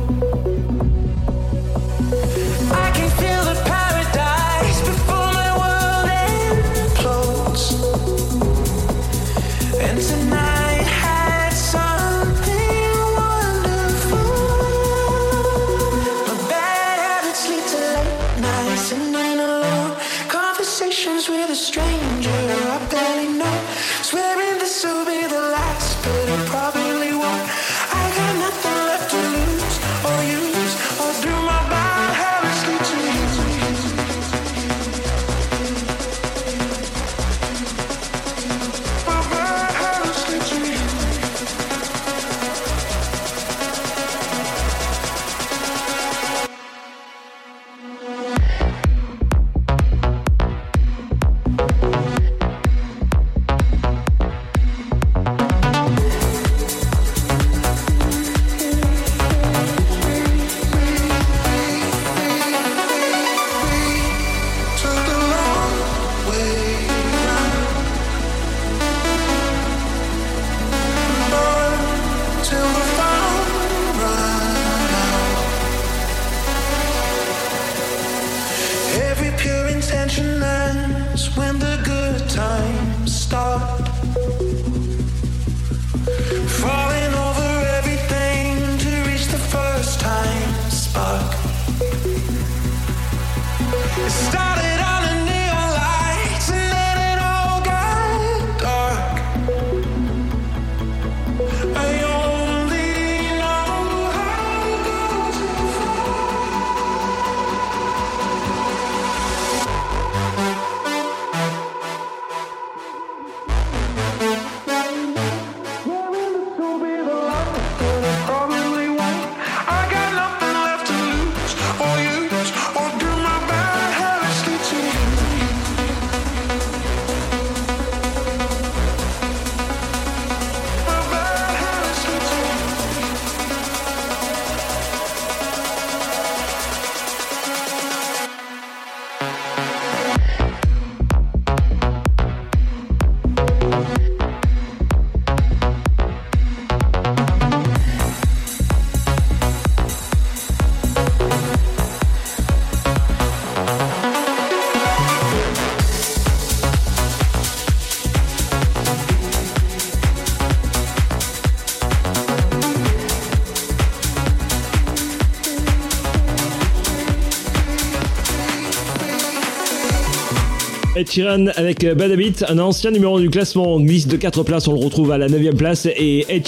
Sheeran 171.11 171.47
avec 171.57 171.85
Bad 171.85 172.11
Habit, 172.11 172.35
un 172.47 172.57
ancien 172.59 172.89
numéro 172.91 173.19
du 173.19 173.29
classement, 173.29 173.81
glisse 173.81 174.07
de 174.07 174.15
4 174.15 174.43
places, 174.43 174.69
on 174.69 174.73
le 174.73 174.79
retrouve 174.79 175.11
à 175.11 175.17
la 175.17 175.27
9ème 175.27 175.57
place 175.57 175.85
et 175.85 176.25
Ed 176.29 176.47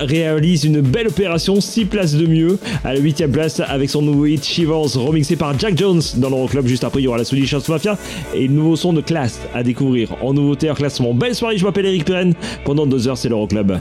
réalise 0.00 0.64
une 0.64 0.80
belle 0.80 1.06
opération, 1.06 1.60
6 1.60 1.84
places 1.84 2.14
de 2.14 2.26
mieux 2.26 2.58
à 2.82 2.92
la 2.94 3.00
8ème 3.00 3.30
place 3.30 3.60
avec 3.60 3.88
son 3.88 4.02
nouveau 4.02 4.26
hit 4.26 4.44
Shivers 4.44 4.96
remixé 4.96 5.36
par 5.36 5.56
Jack 5.56 5.78
Jones 5.78 6.02
dans 6.16 6.28
l'Euroclub. 6.28 6.66
Juste 6.66 6.82
après, 6.82 7.00
il 7.00 7.04
y 7.04 7.08
aura 7.08 7.18
la 7.18 7.24
Swedish 7.24 7.54
House 7.54 7.68
Mafia 7.68 7.96
et 8.34 8.48
le 8.48 8.52
nouveau 8.52 8.74
son 8.74 8.92
de 8.92 9.00
classe 9.00 9.38
à 9.54 9.62
découvrir 9.62 10.16
en 10.22 10.34
nouveauté 10.34 10.68
en 10.68 10.74
classement. 10.74 11.14
Belle 11.14 11.36
soirée, 11.36 11.56
je 11.56 11.64
m'appelle 11.64 11.86
Eric 11.86 12.04
Pirenne. 12.04 12.34
Pendant 12.64 12.86
2 12.86 13.06
heures, 13.06 13.18
c'est 13.18 13.28
l'Euroclub. 13.28 13.78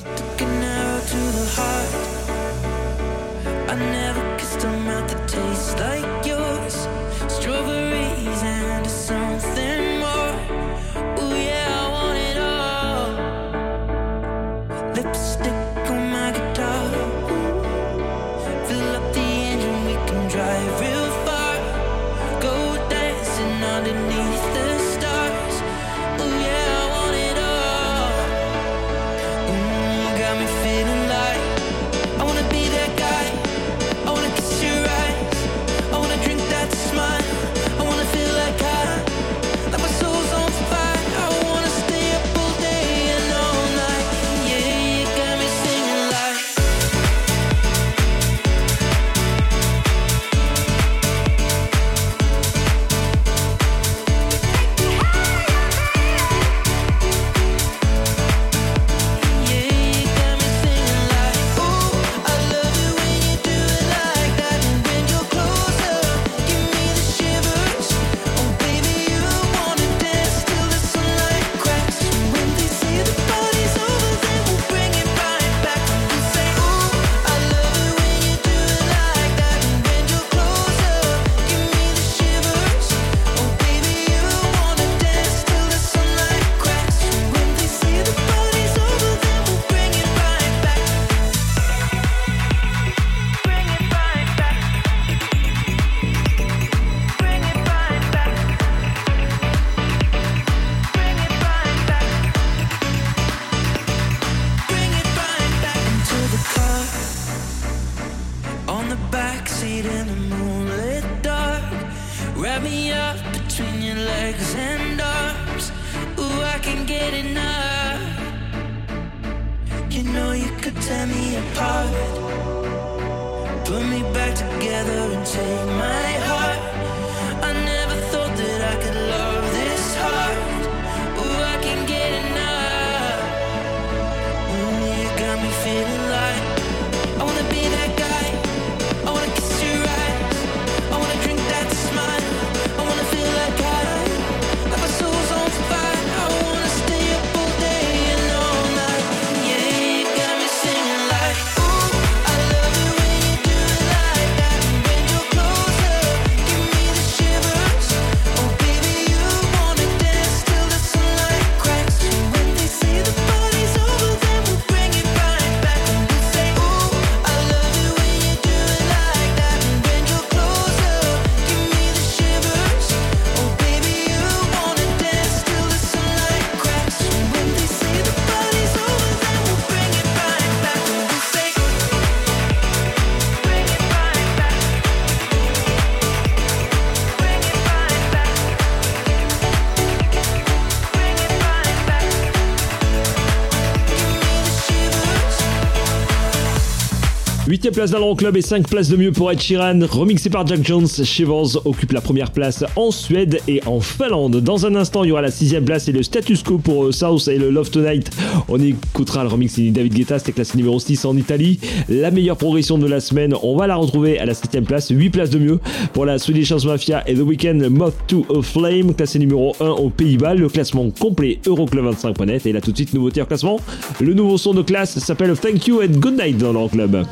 place 197.72 197.92
dans 197.92 198.00
l'Euroclub 198.00 198.36
et 198.38 198.42
5 198.42 198.68
places 198.68 198.90
de 198.90 198.96
mieux 198.96 199.12
pour 199.12 199.32
Ed 199.32 199.40
Sheeran. 199.40 199.80
Remixé 199.90 200.30
par 200.30 200.48
Jack 200.48 200.66
Jones, 200.66 200.88
Shivers 200.88 201.66
occupe 201.66 201.92
la 201.92 202.02
première 202.02 202.32
place 202.32 202.64
en 202.76 202.90
Suède 202.90 203.40
et 203.48 203.62
en 203.66 203.80
Finlande. 203.80 204.38
Dans 204.38 204.66
un 204.66 204.76
instant, 204.76 205.04
il 205.04 205.10
y 205.10 205.12
aura 205.12 205.22
la 205.22 205.30
6 205.30 205.56
place 205.66 205.88
et 205.88 205.92
le 205.92 206.02
status 206.02 206.42
quo 206.42 206.58
pour 206.58 206.86
euh, 206.86 206.92
South 206.92 207.28
et 207.28 207.38
le 207.38 207.50
Love 207.50 207.70
Tonight. 207.70 208.10
On 208.48 208.60
écoutera 208.60 209.24
le 209.24 209.30
remix 209.30 209.60
de 209.60 209.70
David 209.70 209.94
Guetta, 209.94 210.20
c'était 210.20 210.32
classé 210.32 210.58
numéro 210.58 210.80
6 210.80 211.06
en 211.06 211.16
Italie. 211.18 211.60
La 211.90 212.12
meilleure 212.12 212.38
progression 212.38 212.78
de 212.78 212.88
la 212.88 213.02
semaine, 213.02 213.36
on 213.44 213.56
va 213.56 213.68
la 213.68 213.76
retrouver 213.76 214.18
à 214.18 214.26
la 214.26 214.34
7 214.34 214.62
place, 214.62 214.90
8 214.90 215.10
places 215.10 215.30
de 215.30 215.40
mieux 215.40 215.60
pour 215.94 216.06
la 216.06 216.18
Swedish 216.18 216.52
House 216.52 216.66
Mafia 216.66 217.08
et 217.08 217.14
The 217.14 217.22
Weeknd 217.22 217.70
Moth 217.70 217.96
to 218.08 218.26
a 218.34 218.42
Flame, 218.42 218.96
classé 218.96 219.20
numéro 219.20 219.56
1 219.60 219.66
aux 219.66 219.90
Pays-Bas. 219.90 220.34
Le 220.34 220.50
classement 220.50 220.90
complet 220.90 221.40
Euroclub25.net. 221.46 222.46
Et 222.46 222.52
là, 222.54 222.62
tout 222.62 222.72
de 222.72 222.78
suite, 222.78 222.94
nouveauté 222.94 223.22
en 223.22 223.26
classement. 223.26 223.60
Le 224.00 224.14
nouveau 224.14 224.38
son 224.38 224.54
de 224.54 224.62
classe 224.62 224.98
s'appelle 224.98 225.38
Thank 225.38 225.68
You 225.68 225.82
and 225.82 226.00
Good 226.00 226.18
Night 226.18 226.38
dans 226.38 226.52
l'Euroclub. 226.54 226.70
Club. 226.80 227.06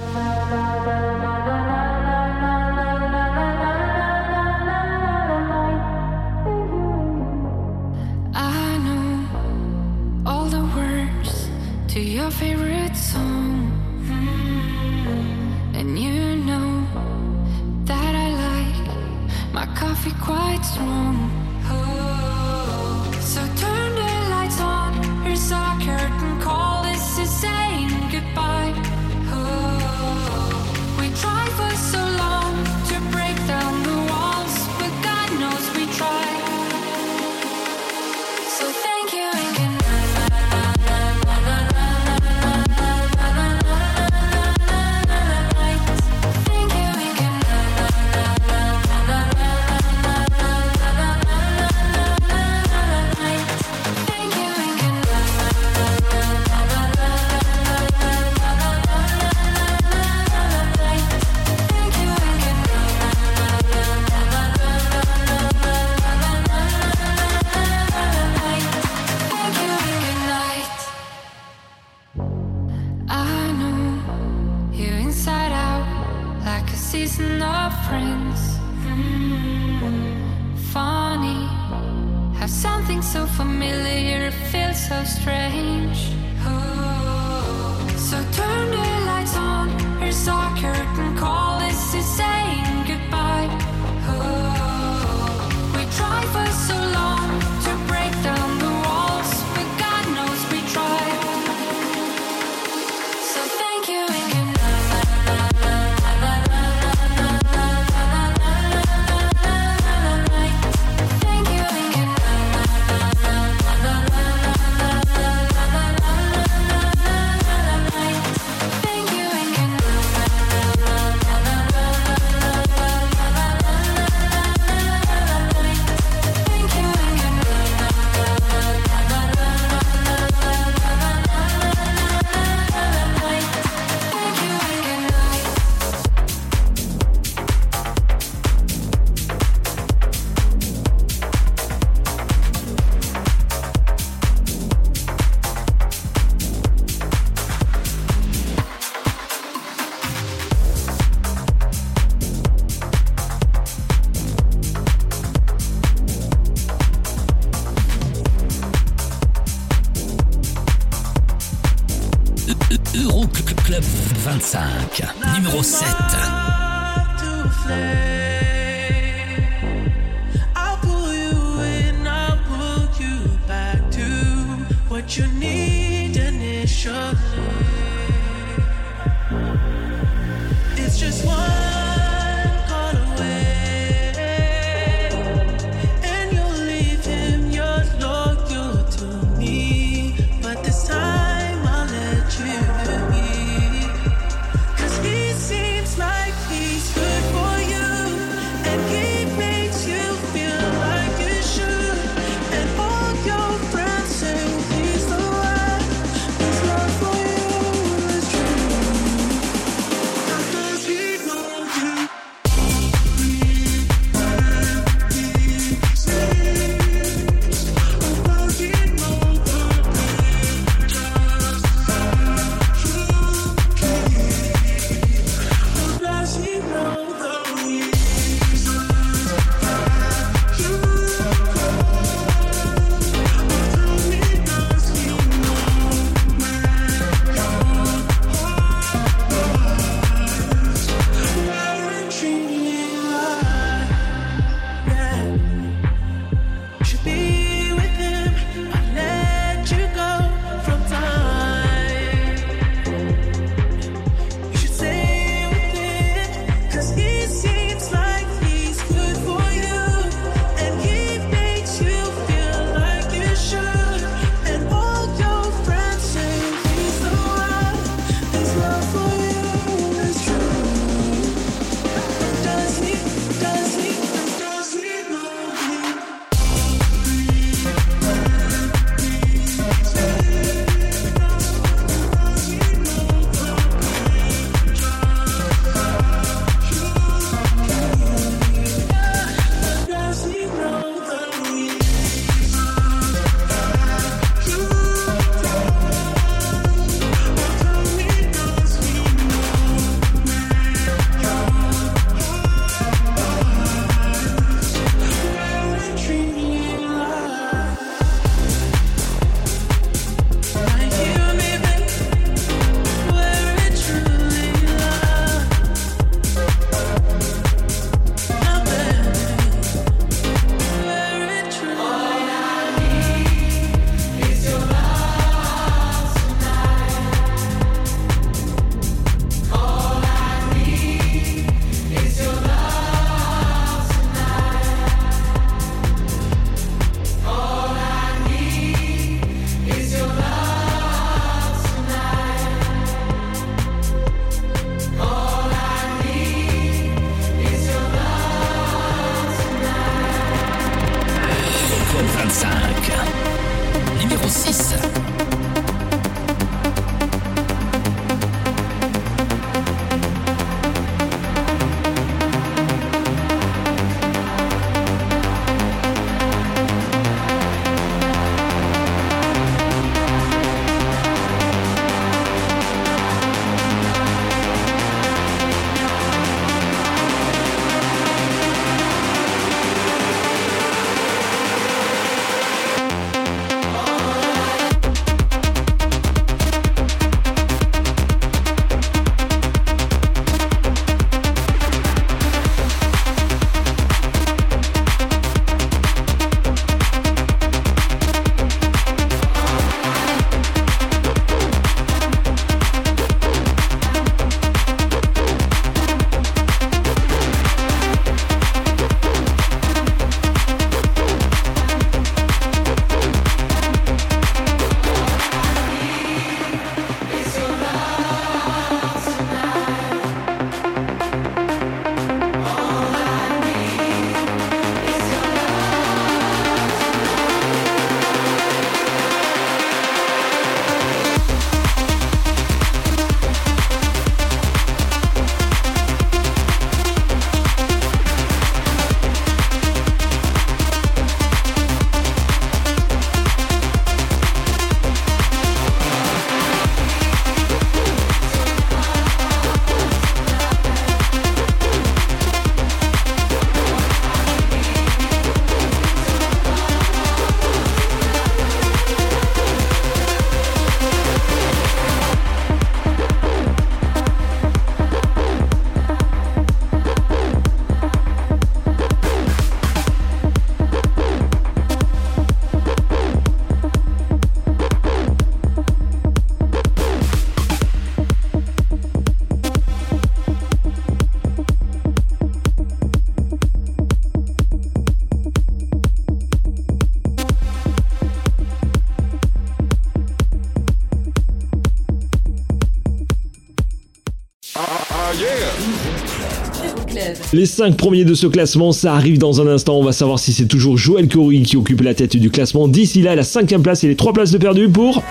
Les 497.34 497.45
5 497.45 497.76
premiers 497.76 498.06
de 498.06 498.14
ce 498.14 498.26
classement, 498.26 498.72
ça 498.72 498.94
arrive 498.94 499.18
dans 499.18 499.41
un 499.41 499.48
instant. 499.48 499.76
On 499.78 499.84
va 499.84 499.91
savoir 499.91 500.18
si 500.18 500.32
c'est 500.32 500.45
toujours 500.45 500.78
Joël 500.78 501.10
Corey 501.10 501.41
qui 501.41 501.58
occupe 501.58 501.82
la 501.82 501.94
tête 501.94 502.16
du 502.16 502.30
classement. 502.30 502.70
D'ici 502.70 503.02
là, 503.02 503.16
la 503.16 503.24
cinquième 503.24 503.62
place 503.62 503.84
et 503.84 503.90
les 503.90 503.98
3 503.98 504.14
places 504.14 504.32
de 504.32 504.38
perdu 504.38 504.70
pour 504.70 505.04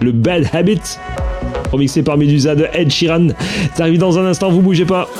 le 0.00 0.12
Bad 0.12 0.48
Habit, 0.54 0.80
remixé 1.70 2.02
par 2.02 2.16
Medusa 2.16 2.54
de 2.54 2.66
Ed 2.72 2.90
Sheeran. 2.90 3.28
Ça 3.74 3.82
arrive 3.82 3.98
dans 3.98 4.18
un 4.18 4.24
instant, 4.24 4.50
vous 4.50 4.62
bougez 4.62 4.86
pas. 4.86 5.10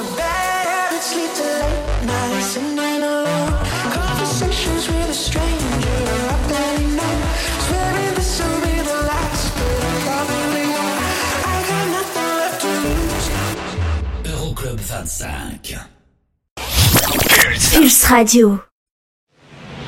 Radio. 18.18 18.60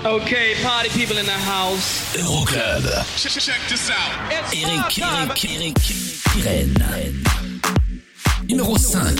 Okay, 0.05 0.55
party 0.63 0.89
people 0.91 1.19
in 1.19 1.27
the 1.27 1.33
house. 1.33 2.15
Euroclub. 2.15 2.85
Check 3.19 3.61
this 3.69 3.91
out. 3.91 4.13
Eric, 4.55 4.99
Eric, 5.03 5.45
Eric, 5.51 5.75
Pirenne. 6.31 7.25
Numéro 8.49 8.77
5. 8.79 9.20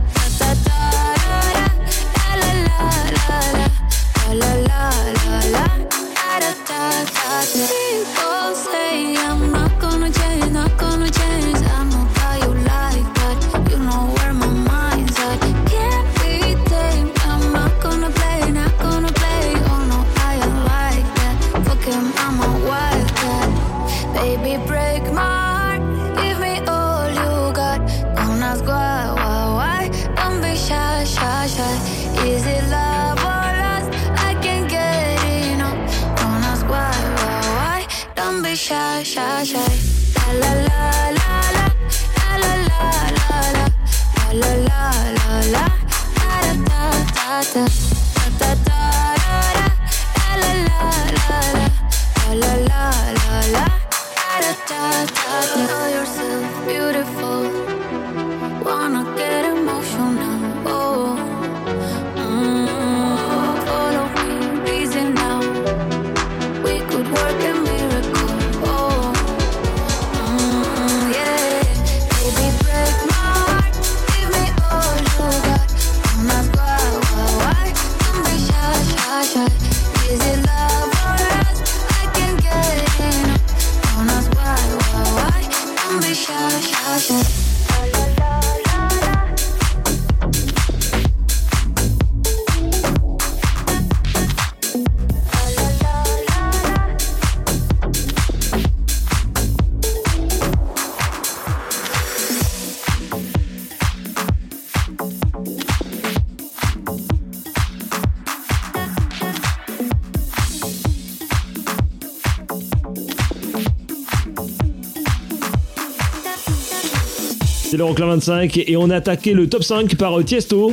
l'Euroclub 117.81 118.09
25 118.09 118.59
et 118.67 118.77
on 118.77 118.91
a 118.91 118.97
attaqué 118.97 119.33
le 119.33 119.49
top 119.49 119.63
5 119.63 119.95
par 119.95 120.19
euh, 120.19 120.23
Tiesto. 120.23 120.71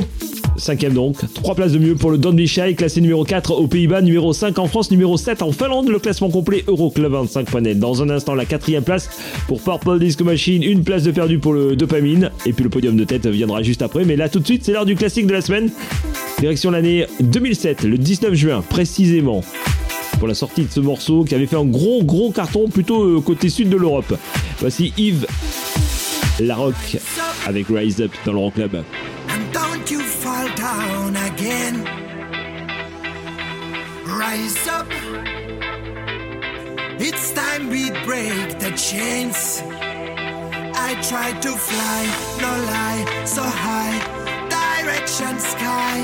Cinquième 0.57 0.93
donc, 0.93 1.17
3 1.33 1.55
places 1.55 1.71
de 1.71 1.79
mieux 1.79 1.95
pour 1.95 2.11
le 2.11 2.19
Don 2.19 2.33
Bichai, 2.33 2.75
classé 2.75 3.01
numéro 3.01 3.23
4 3.23 3.51
aux 3.51 3.65
Pays-Bas, 3.65 4.01
numéro 4.01 4.31
5 4.31 4.59
en 4.59 4.67
France, 4.67 4.91
numéro 4.91 5.17
7 5.17 5.41
en 5.41 5.51
Finlande, 5.51 5.89
le 5.89 5.97
classement 5.97 6.29
complet 6.29 6.63
Euroclub25.net. 6.67 7.79
Dans 7.79 8.03
un 8.03 8.11
instant, 8.11 8.35
la 8.35 8.45
quatrième 8.45 8.83
place 8.83 9.09
pour 9.47 9.59
Purple 9.59 9.97
Disco 9.97 10.23
Machine, 10.23 10.61
une 10.61 10.83
place 10.83 11.01
de 11.01 11.09
perdu 11.09 11.39
pour 11.39 11.53
le 11.53 11.75
Dopamine, 11.75 12.29
et 12.45 12.53
puis 12.53 12.63
le 12.63 12.69
podium 12.69 12.95
de 12.95 13.05
tête 13.05 13.25
viendra 13.25 13.63
juste 13.63 13.81
après. 13.81 14.05
Mais 14.05 14.15
là, 14.15 14.29
tout 14.29 14.39
de 14.39 14.45
suite, 14.45 14.63
c'est 14.63 14.73
l'heure 14.73 14.85
du 14.85 14.95
classique 14.95 15.25
de 15.25 15.33
la 15.33 15.41
semaine. 15.41 15.71
Direction 16.39 16.69
l'année 16.69 17.07
2007, 17.21 17.83
le 17.85 17.97
19 17.97 18.35
juin 18.35 18.61
précisément, 18.69 19.41
pour 20.19 20.27
la 20.27 20.35
sortie 20.35 20.63
de 20.63 20.71
ce 20.71 20.79
morceau 20.79 21.23
qui 21.23 21.33
avait 21.33 21.47
fait 21.47 21.55
un 21.55 21.65
gros 21.65 22.03
gros 22.03 22.31
carton 22.31 22.67
plutôt 22.67 23.01
euh, 23.01 23.21
côté 23.21 23.49
sud 23.49 23.69
de 23.69 23.77
l'Europe. 23.77 24.13
Voici 24.59 24.93
Yves 24.97 25.25
Larocque 26.39 26.97
avec 27.45 27.67
Rise 27.69 28.01
Up 28.01 28.11
dans 28.25 28.33
l'Euroclub. 28.33 28.75
And 28.75 29.53
don't 29.53 29.89
you 29.91 29.99
fall 29.99 30.47
down 30.55 31.15
again. 31.15 31.85
Rise 34.05 34.67
up. 34.67 34.87
It's 36.99 37.31
time 37.31 37.69
we 37.69 37.91
break 38.05 38.59
the 38.59 38.71
chains. 38.75 39.61
I 40.91 40.95
try 41.01 41.31
to 41.39 41.51
fly, 41.51 42.05
no 42.41 42.51
lie, 42.65 43.25
so 43.25 43.43
high, 43.43 43.99
direction 44.49 45.39
sky. 45.39 45.95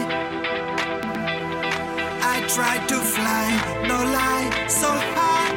I 2.21 2.41
try 2.47 2.77
to 2.87 2.95
fly, 2.95 3.45
no 3.87 3.97
lie, 3.97 4.67
so 4.67 4.87
high, 4.87 5.54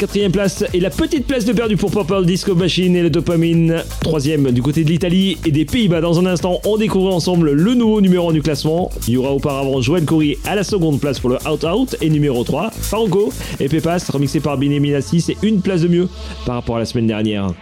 quatrième 0.00 0.32
place 0.32 0.64
et 0.72 0.80
la 0.80 0.88
petite 0.88 1.26
place 1.26 1.44
de 1.44 1.52
perdu 1.52 1.76
pour 1.76 1.90
Purple 1.90 2.24
Disco 2.24 2.54
Machine 2.54 2.96
et 2.96 3.02
la 3.02 3.10
dopamine. 3.10 3.84
Troisième 4.00 4.50
du 4.50 4.62
côté 4.62 4.82
de 4.82 4.88
l'Italie 4.88 5.36
et 5.44 5.50
des 5.50 5.66
Pays-Bas. 5.66 6.00
Dans 6.00 6.18
un 6.18 6.24
instant, 6.24 6.58
on 6.64 6.78
découvre 6.78 7.14
ensemble 7.14 7.50
le 7.50 7.74
nouveau 7.74 8.00
numéro 8.00 8.30
1 8.30 8.32
du 8.32 8.40
classement. 8.40 8.90
Il 9.06 9.12
y 9.12 9.16
aura 9.18 9.32
auparavant 9.32 9.82
Joël 9.82 10.06
Corry 10.06 10.38
à 10.46 10.54
la 10.54 10.64
seconde 10.64 11.00
place 11.00 11.20
pour 11.20 11.28
le 11.28 11.36
Out 11.46 11.64
Out 11.64 11.96
et 12.00 12.08
numéro 12.08 12.42
3, 12.44 12.70
Fango 12.70 13.30
et 13.60 13.68
Pepas 13.68 14.08
remixé 14.10 14.40
par 14.40 14.56
Binemina 14.56 15.02
6 15.02 15.28
et 15.28 15.36
une 15.42 15.60
place 15.60 15.82
de 15.82 15.88
mieux 15.88 16.08
par 16.46 16.54
rapport 16.54 16.76
à 16.76 16.78
la 16.78 16.86
semaine 16.86 17.06
dernière. 17.06 17.52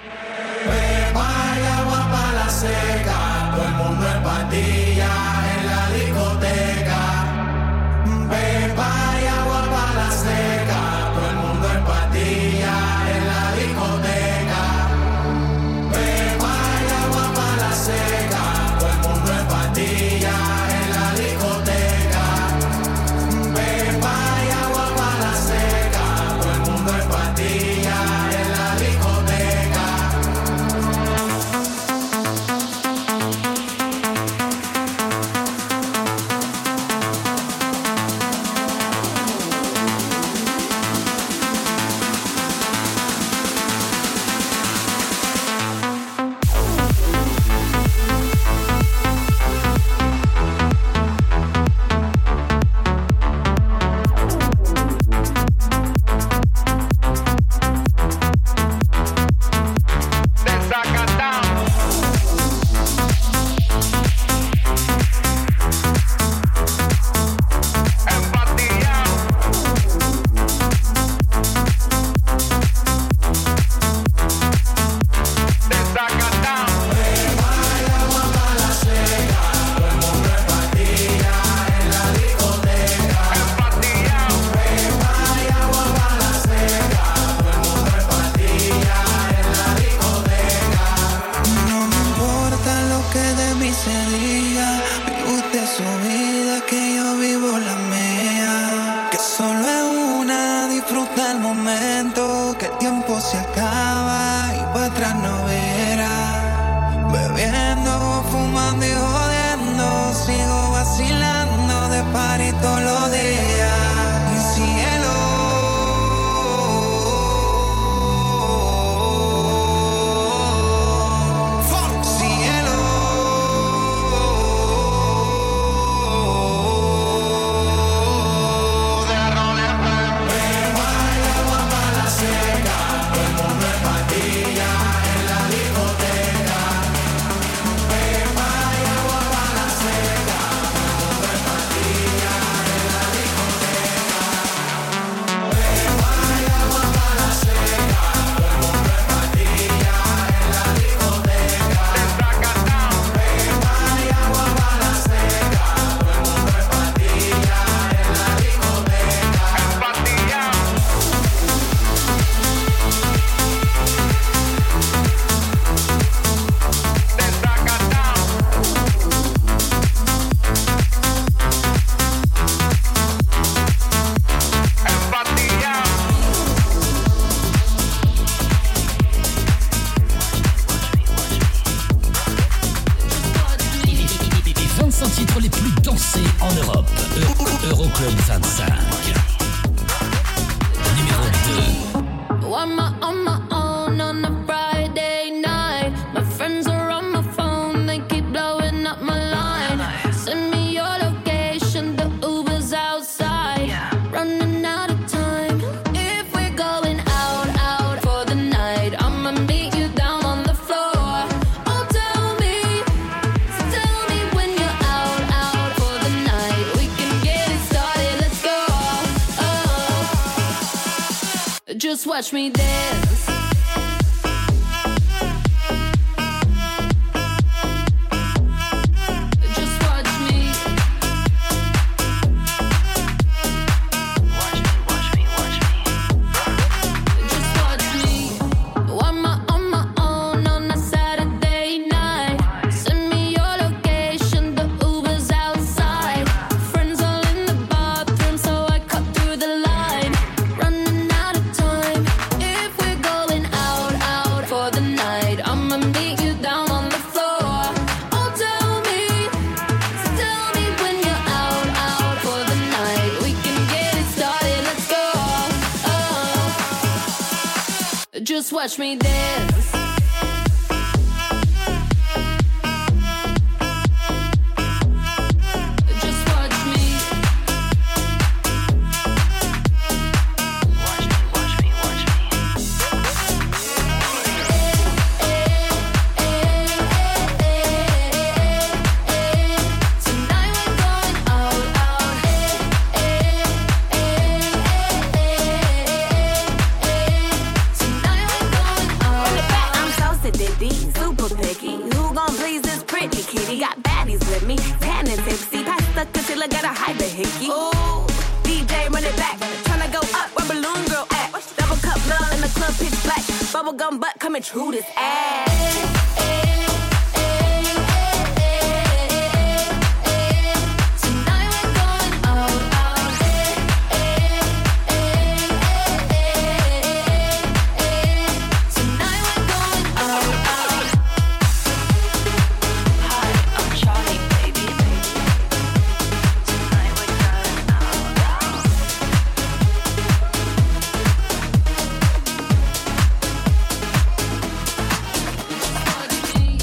touch 268.69 268.79
me. 268.79 269.08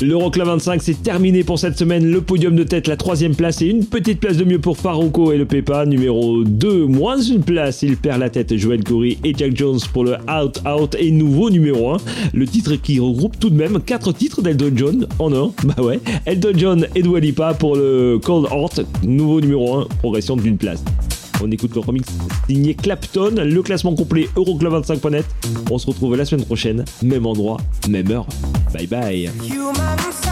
L'Euroclub 0.06 0.46
25, 0.46 0.84
c'est 0.84 1.02
terminé 1.02 1.44
pour 1.44 1.58
cette 1.58 1.80
semaine. 1.80 2.06
Le 2.06 2.22
podium 2.22 2.56
de 2.56 2.64
tête, 2.64 2.86
la 2.86 2.96
troisième 2.96 3.36
place 3.36 3.64
et 3.64 3.66
une 3.66 3.84
petite 3.84 4.20
place 4.20 4.38
de 4.38 4.44
mieux 4.44 4.60
pour 4.60 4.78
Farouko 4.78 5.32
et 5.32 5.38
le 5.38 5.46
Pepa. 5.46 5.88
Numéro 5.88 6.44
2, 6.44 6.86
moins 6.86 7.20
une 7.20 7.42
place. 7.42 7.82
Il 7.82 7.98
perd 7.98 8.20
la 8.20 8.30
tête. 8.30 8.56
Joel 8.56 8.84
Corey 8.84 9.18
et 9.24 9.34
Jack 9.36 9.58
Jones 9.58 9.80
pour 9.94 10.04
le 10.04 10.14
Out 10.30 10.62
Out 10.68 10.96
et 11.00 11.10
nouveau 11.10 11.50
numéro 11.50 11.90
1. 11.90 11.98
Le 12.36 12.46
titre 12.46 12.76
qui 12.76 13.00
regroupe 13.00 13.40
tout 13.40 13.50
de 13.50 13.56
même 13.56 13.80
4 13.82 14.12
titres 14.12 14.44
d'Eldon 14.44 14.72
John 14.76 15.08
en 15.18 15.34
un. 15.34 15.52
Bah 15.64 15.82
ouais. 15.82 16.00
Eldon 16.26 16.54
John 16.56 16.88
et 16.94 17.02
Dua 17.02 17.20
Lipa 17.20 17.56
pour 17.56 17.76
le 17.76 18.20
Cold 18.24 18.46
Heart. 18.52 18.82
Nouveau 19.04 19.42
numéro 19.42 19.80
1. 19.80 19.88
Progression 20.04 20.36
d'une 20.36 20.58
place. 20.58 20.84
On 21.42 21.50
écoute 21.50 21.74
le 21.74 21.82
remix 21.82 22.08
signé 22.48 22.76
Clapton, 22.76 23.34
le 23.38 23.62
classement 23.64 23.96
complet 23.96 24.30
Euroclub25.net. 24.36 25.26
On 25.72 25.80
se 25.80 25.88
retrouve 25.88 26.16
la 26.16 26.26
semaine 26.26 26.46
prochaine, 26.46 26.86
même 27.02 27.26
endroit, 27.26 27.58
même 27.90 28.12
heure. 28.12 28.28
Bye 28.76 28.88
bye. 28.88 30.25